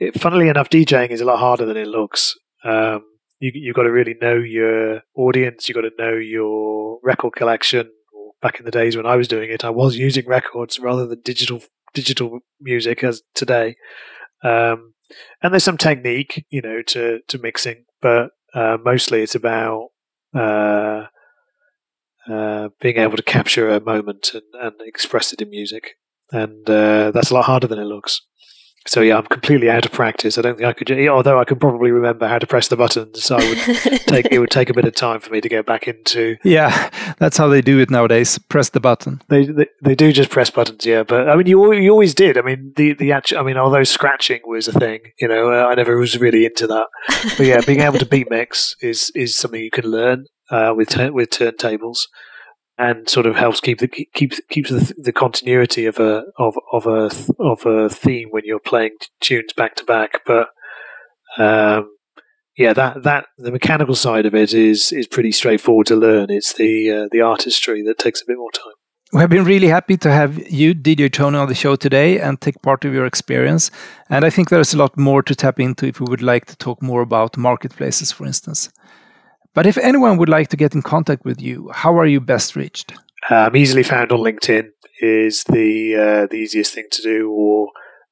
it, 0.00 0.20
funnily 0.20 0.48
enough, 0.48 0.68
DJing 0.68 1.10
is 1.10 1.20
a 1.20 1.24
lot 1.24 1.38
harder 1.38 1.64
than 1.64 1.76
it 1.76 1.86
looks. 1.86 2.34
Um, 2.64 3.04
you 3.38 3.52
you've 3.54 3.76
got 3.76 3.84
to 3.84 3.92
really 3.92 4.16
know 4.20 4.34
your 4.34 5.02
audience. 5.14 5.68
You've 5.68 5.76
got 5.76 5.82
to 5.82 5.90
know 5.98 6.16
your 6.16 6.98
record 7.04 7.34
collection. 7.36 7.90
Back 8.42 8.58
in 8.58 8.64
the 8.64 8.70
days 8.70 8.96
when 8.96 9.06
I 9.06 9.16
was 9.16 9.28
doing 9.28 9.50
it, 9.50 9.64
I 9.64 9.70
was 9.70 9.96
using 9.96 10.26
records 10.26 10.78
rather 10.78 11.06
than 11.06 11.20
digital 11.20 11.62
digital 11.94 12.40
music 12.60 13.04
as 13.04 13.22
today. 13.34 13.76
Um, 14.42 14.94
and 15.42 15.52
there's 15.52 15.64
some 15.64 15.78
technique, 15.78 16.44
you 16.50 16.62
know, 16.62 16.82
to 16.82 17.20
to 17.28 17.38
mixing, 17.38 17.84
but 18.00 18.30
uh, 18.54 18.78
mostly 18.84 19.22
it's 19.22 19.34
about 19.34 19.88
uh, 20.34 21.06
uh, 22.28 22.68
being 22.80 22.96
able 22.98 23.16
to 23.16 23.22
capture 23.22 23.70
a 23.70 23.80
moment 23.80 24.32
and, 24.34 24.42
and 24.60 24.74
express 24.86 25.32
it 25.32 25.40
in 25.42 25.50
music, 25.50 25.92
and 26.32 26.68
uh, 26.68 27.10
that's 27.10 27.30
a 27.30 27.34
lot 27.34 27.44
harder 27.44 27.66
than 27.66 27.78
it 27.78 27.84
looks. 27.84 28.22
So 28.86 29.00
yeah, 29.00 29.18
I'm 29.18 29.26
completely 29.26 29.68
out 29.68 29.84
of 29.84 29.92
practice. 29.92 30.38
I 30.38 30.42
don't 30.42 30.56
think 30.56 30.66
I 30.66 30.72
could. 30.72 30.90
Although 31.08 31.40
I 31.40 31.44
could 31.44 31.60
probably 31.60 31.90
remember 31.90 32.28
how 32.28 32.38
to 32.38 32.46
press 32.46 32.68
the 32.68 32.76
buttons, 32.76 33.22
so 33.22 33.36
I 33.36 33.48
would 33.48 34.00
take 34.06 34.28
it 34.30 34.38
would 34.38 34.50
take 34.50 34.70
a 34.70 34.74
bit 34.74 34.84
of 34.84 34.94
time 34.94 35.20
for 35.20 35.32
me 35.32 35.40
to 35.40 35.48
get 35.48 35.66
back 35.66 35.88
into. 35.88 36.36
Yeah, 36.44 36.90
that's 37.18 37.36
how 37.36 37.48
they 37.48 37.60
do 37.60 37.78
it 37.80 37.90
nowadays. 37.90 38.38
Press 38.38 38.70
the 38.70 38.80
button. 38.80 39.22
They 39.28 39.46
they, 39.46 39.66
they 39.82 39.94
do 39.94 40.12
just 40.12 40.30
press 40.30 40.50
buttons, 40.50 40.86
yeah. 40.86 41.02
But 41.02 41.28
I 41.28 41.36
mean, 41.36 41.46
you 41.46 41.72
you 41.72 41.90
always 41.90 42.14
did. 42.14 42.38
I 42.38 42.42
mean, 42.42 42.72
the 42.76 42.94
the 42.94 43.12
actual. 43.12 43.38
I 43.38 43.42
mean, 43.42 43.56
although 43.56 43.84
scratching 43.84 44.40
was 44.44 44.68
a 44.68 44.72
thing, 44.72 45.00
you 45.20 45.28
know, 45.28 45.50
uh, 45.50 45.66
I 45.66 45.74
never 45.74 45.98
was 45.98 46.18
really 46.18 46.46
into 46.46 46.66
that. 46.66 46.86
But 47.36 47.46
yeah, 47.46 47.60
being 47.60 47.80
able 47.80 47.98
to 47.98 48.06
beat 48.06 48.30
mix 48.30 48.76
is 48.80 49.10
is 49.14 49.34
something 49.34 49.60
you 49.60 49.70
can 49.70 49.86
learn 49.90 50.26
uh, 50.50 50.72
with 50.76 50.96
with 51.12 51.30
turntables 51.30 52.06
and 52.78 53.08
sort 53.08 53.26
of 53.26 53.36
helps 53.36 53.60
keep 53.60 53.78
the 53.78 53.88
keeps 53.88 54.40
keeps 54.50 54.70
the, 54.70 54.94
the 54.98 55.12
continuity 55.12 55.86
of 55.86 55.98
a 55.98 56.24
of 56.38 56.56
of 56.72 56.86
a 56.86 57.10
of 57.38 57.64
a 57.64 57.88
theme 57.88 58.28
when 58.30 58.44
you're 58.44 58.58
playing 58.58 58.96
tunes 59.20 59.52
back 59.52 59.74
to 59.76 59.84
back. 59.84 60.20
But 60.26 60.48
um, 61.38 61.90
yeah, 62.56 62.72
that 62.72 63.02
that 63.02 63.26
the 63.38 63.52
mechanical 63.52 63.94
side 63.94 64.26
of 64.26 64.34
it 64.34 64.52
is 64.54 64.92
is 64.92 65.06
pretty 65.06 65.32
straightforward 65.32 65.86
to 65.88 65.96
learn. 65.96 66.30
It's 66.30 66.52
the 66.54 66.90
uh, 66.90 67.08
the 67.10 67.20
artistry 67.20 67.82
that 67.82 67.98
takes 67.98 68.22
a 68.22 68.26
bit 68.26 68.36
more 68.36 68.52
time. 68.52 68.74
We 69.12 69.20
have 69.20 69.30
been 69.30 69.44
really 69.44 69.68
happy 69.68 69.96
to 69.98 70.10
have 70.10 70.50
you, 70.50 70.74
DJ 70.74 71.12
Tony, 71.12 71.38
on 71.38 71.48
the 71.48 71.54
show 71.54 71.76
today 71.76 72.18
and 72.18 72.40
take 72.40 72.60
part 72.60 72.84
of 72.84 72.92
your 72.92 73.06
experience. 73.06 73.70
And 74.10 74.24
I 74.24 74.30
think 74.30 74.50
there's 74.50 74.74
a 74.74 74.78
lot 74.78 74.98
more 74.98 75.22
to 75.22 75.34
tap 75.34 75.60
into 75.60 75.86
if 75.86 76.00
we 76.00 76.06
would 76.10 76.22
like 76.22 76.46
to 76.46 76.56
talk 76.56 76.82
more 76.82 77.02
about 77.02 77.36
marketplaces, 77.36 78.10
for 78.10 78.26
instance. 78.26 78.68
But 79.56 79.64
if 79.64 79.78
anyone 79.78 80.18
would 80.18 80.28
like 80.28 80.48
to 80.48 80.56
get 80.58 80.74
in 80.74 80.82
contact 80.82 81.24
with 81.24 81.40
you, 81.40 81.70
how 81.72 81.98
are 81.98 82.04
you 82.04 82.20
best 82.20 82.56
reached? 82.56 82.92
I'm 83.30 83.56
easily 83.56 83.82
found 83.82 84.12
on 84.12 84.20
LinkedIn 84.20 84.68
is 85.00 85.44
the 85.44 85.96
uh, 85.96 86.26
the 86.30 86.36
easiest 86.36 86.74
thing 86.74 86.86
to 86.90 87.02
do, 87.02 87.30
or 87.30 87.68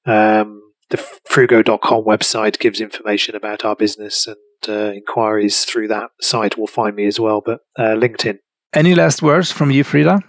um, 0.07 0.63
the 0.89 0.97
fruugo.com 1.29 2.05
website 2.05 2.59
gives 2.59 2.81
information 2.81 3.37
about 3.37 3.63
our 3.63 3.77
business 3.77 4.27
and 4.27 4.37
uh, 4.69 4.93
inquiries 4.93 5.67
through 5.67 5.89
that 5.89 6.09
site 6.23 6.57
will 6.57 6.67
find 6.67 6.97
me 6.97 7.07
as 7.07 7.21
well. 7.21 7.43
But 7.45 7.61
uh, 7.79 7.95
LinkedIn. 7.95 8.39
Any 8.73 8.95
last 8.95 9.21
words 9.21 9.53
from 9.53 9.71
you, 9.71 9.85
Frida? 9.85 10.21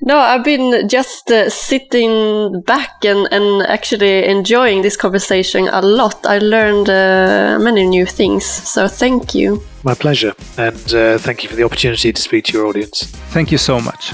No, 0.00 0.18
I've 0.18 0.44
been 0.44 0.88
just 0.88 1.30
uh, 1.30 1.48
sitting 1.48 2.60
back 2.62 3.04
and, 3.04 3.28
and 3.32 3.66
actually 3.66 4.24
enjoying 4.24 4.82
this 4.82 4.96
conversation 4.96 5.68
a 5.68 5.80
lot. 5.80 6.26
I 6.26 6.38
learned 6.38 6.88
uh, 6.88 7.58
many 7.60 7.86
new 7.86 8.06
things, 8.06 8.44
so 8.44 8.88
thank 8.88 9.34
you. 9.34 9.62
My 9.84 9.94
pleasure, 9.94 10.34
and 10.58 10.94
uh, 10.94 11.18
thank 11.18 11.42
you 11.42 11.48
for 11.48 11.56
the 11.56 11.64
opportunity 11.64 12.12
to 12.12 12.20
speak 12.20 12.44
to 12.46 12.52
your 12.52 12.66
audience. 12.66 13.06
Thank 13.32 13.50
you 13.50 13.58
so 13.58 13.80
much. 13.80 14.12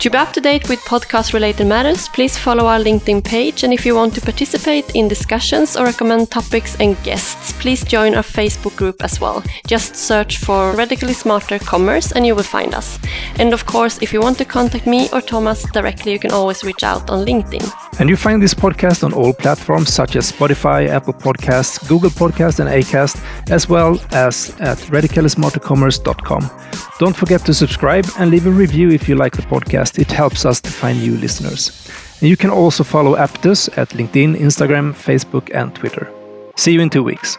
To 0.00 0.10
be 0.10 0.18
up 0.18 0.32
to 0.34 0.42
date 0.42 0.68
with 0.68 0.78
podcast 0.80 1.32
related 1.32 1.66
matters, 1.66 2.06
please 2.08 2.36
follow 2.36 2.66
our 2.66 2.78
LinkedIn 2.78 3.24
page. 3.24 3.64
And 3.64 3.72
if 3.72 3.86
you 3.86 3.94
want 3.94 4.14
to 4.14 4.20
participate 4.20 4.94
in 4.94 5.08
discussions 5.08 5.74
or 5.74 5.84
recommend 5.84 6.30
topics 6.30 6.76
and 6.78 7.02
guests, 7.02 7.54
please 7.54 7.82
join 7.82 8.14
our 8.14 8.22
Facebook 8.22 8.76
group 8.76 9.02
as 9.02 9.20
well. 9.20 9.42
Just 9.66 9.96
search 9.96 10.36
for 10.36 10.72
Radically 10.72 11.14
Smarter 11.14 11.58
Commerce 11.58 12.12
and 12.12 12.26
you 12.26 12.34
will 12.34 12.42
find 12.42 12.74
us. 12.74 12.98
And 13.38 13.54
of 13.54 13.64
course, 13.64 13.98
if 14.02 14.12
you 14.12 14.20
want 14.20 14.36
to 14.38 14.44
contact 14.44 14.86
me 14.86 15.08
or 15.14 15.22
Thomas 15.22 15.64
directly, 15.72 16.12
you 16.12 16.18
can 16.18 16.30
always 16.30 16.62
reach 16.62 16.84
out 16.84 17.08
on 17.08 17.24
LinkedIn. 17.24 17.66
And 17.98 18.10
you 18.10 18.16
find 18.16 18.42
this 18.42 18.54
podcast 18.54 19.02
on 19.02 19.14
all 19.14 19.32
platforms 19.32 19.94
such 19.94 20.14
as 20.14 20.30
Spotify, 20.30 20.88
Apple 20.88 21.14
Podcasts, 21.14 21.88
Google 21.88 22.10
Podcasts, 22.10 22.60
and 22.60 22.68
Acast, 22.68 23.16
as 23.50 23.66
well 23.66 23.98
as 24.10 24.50
at 24.60 24.76
radicallysmartercommerce.com. 24.92 26.85
Don't 26.98 27.16
forget 27.16 27.44
to 27.44 27.52
subscribe 27.52 28.06
and 28.18 28.30
leave 28.30 28.46
a 28.46 28.50
review 28.50 28.90
if 28.90 29.06
you 29.06 29.16
like 29.16 29.36
the 29.36 29.42
podcast 29.42 29.98
it 29.98 30.10
helps 30.10 30.46
us 30.46 30.62
to 30.62 30.70
find 30.70 30.98
new 30.98 31.16
listeners. 31.16 31.90
And 32.20 32.30
you 32.30 32.36
can 32.36 32.48
also 32.48 32.84
follow 32.84 33.16
Aptus 33.16 33.68
at 33.76 33.90
LinkedIn, 33.90 34.36
Instagram, 34.36 34.94
Facebook, 34.94 35.54
and 35.54 35.74
Twitter. 35.74 36.10
See 36.56 36.72
you 36.72 36.80
in 36.80 36.88
two 36.88 37.02
weeks. 37.02 37.36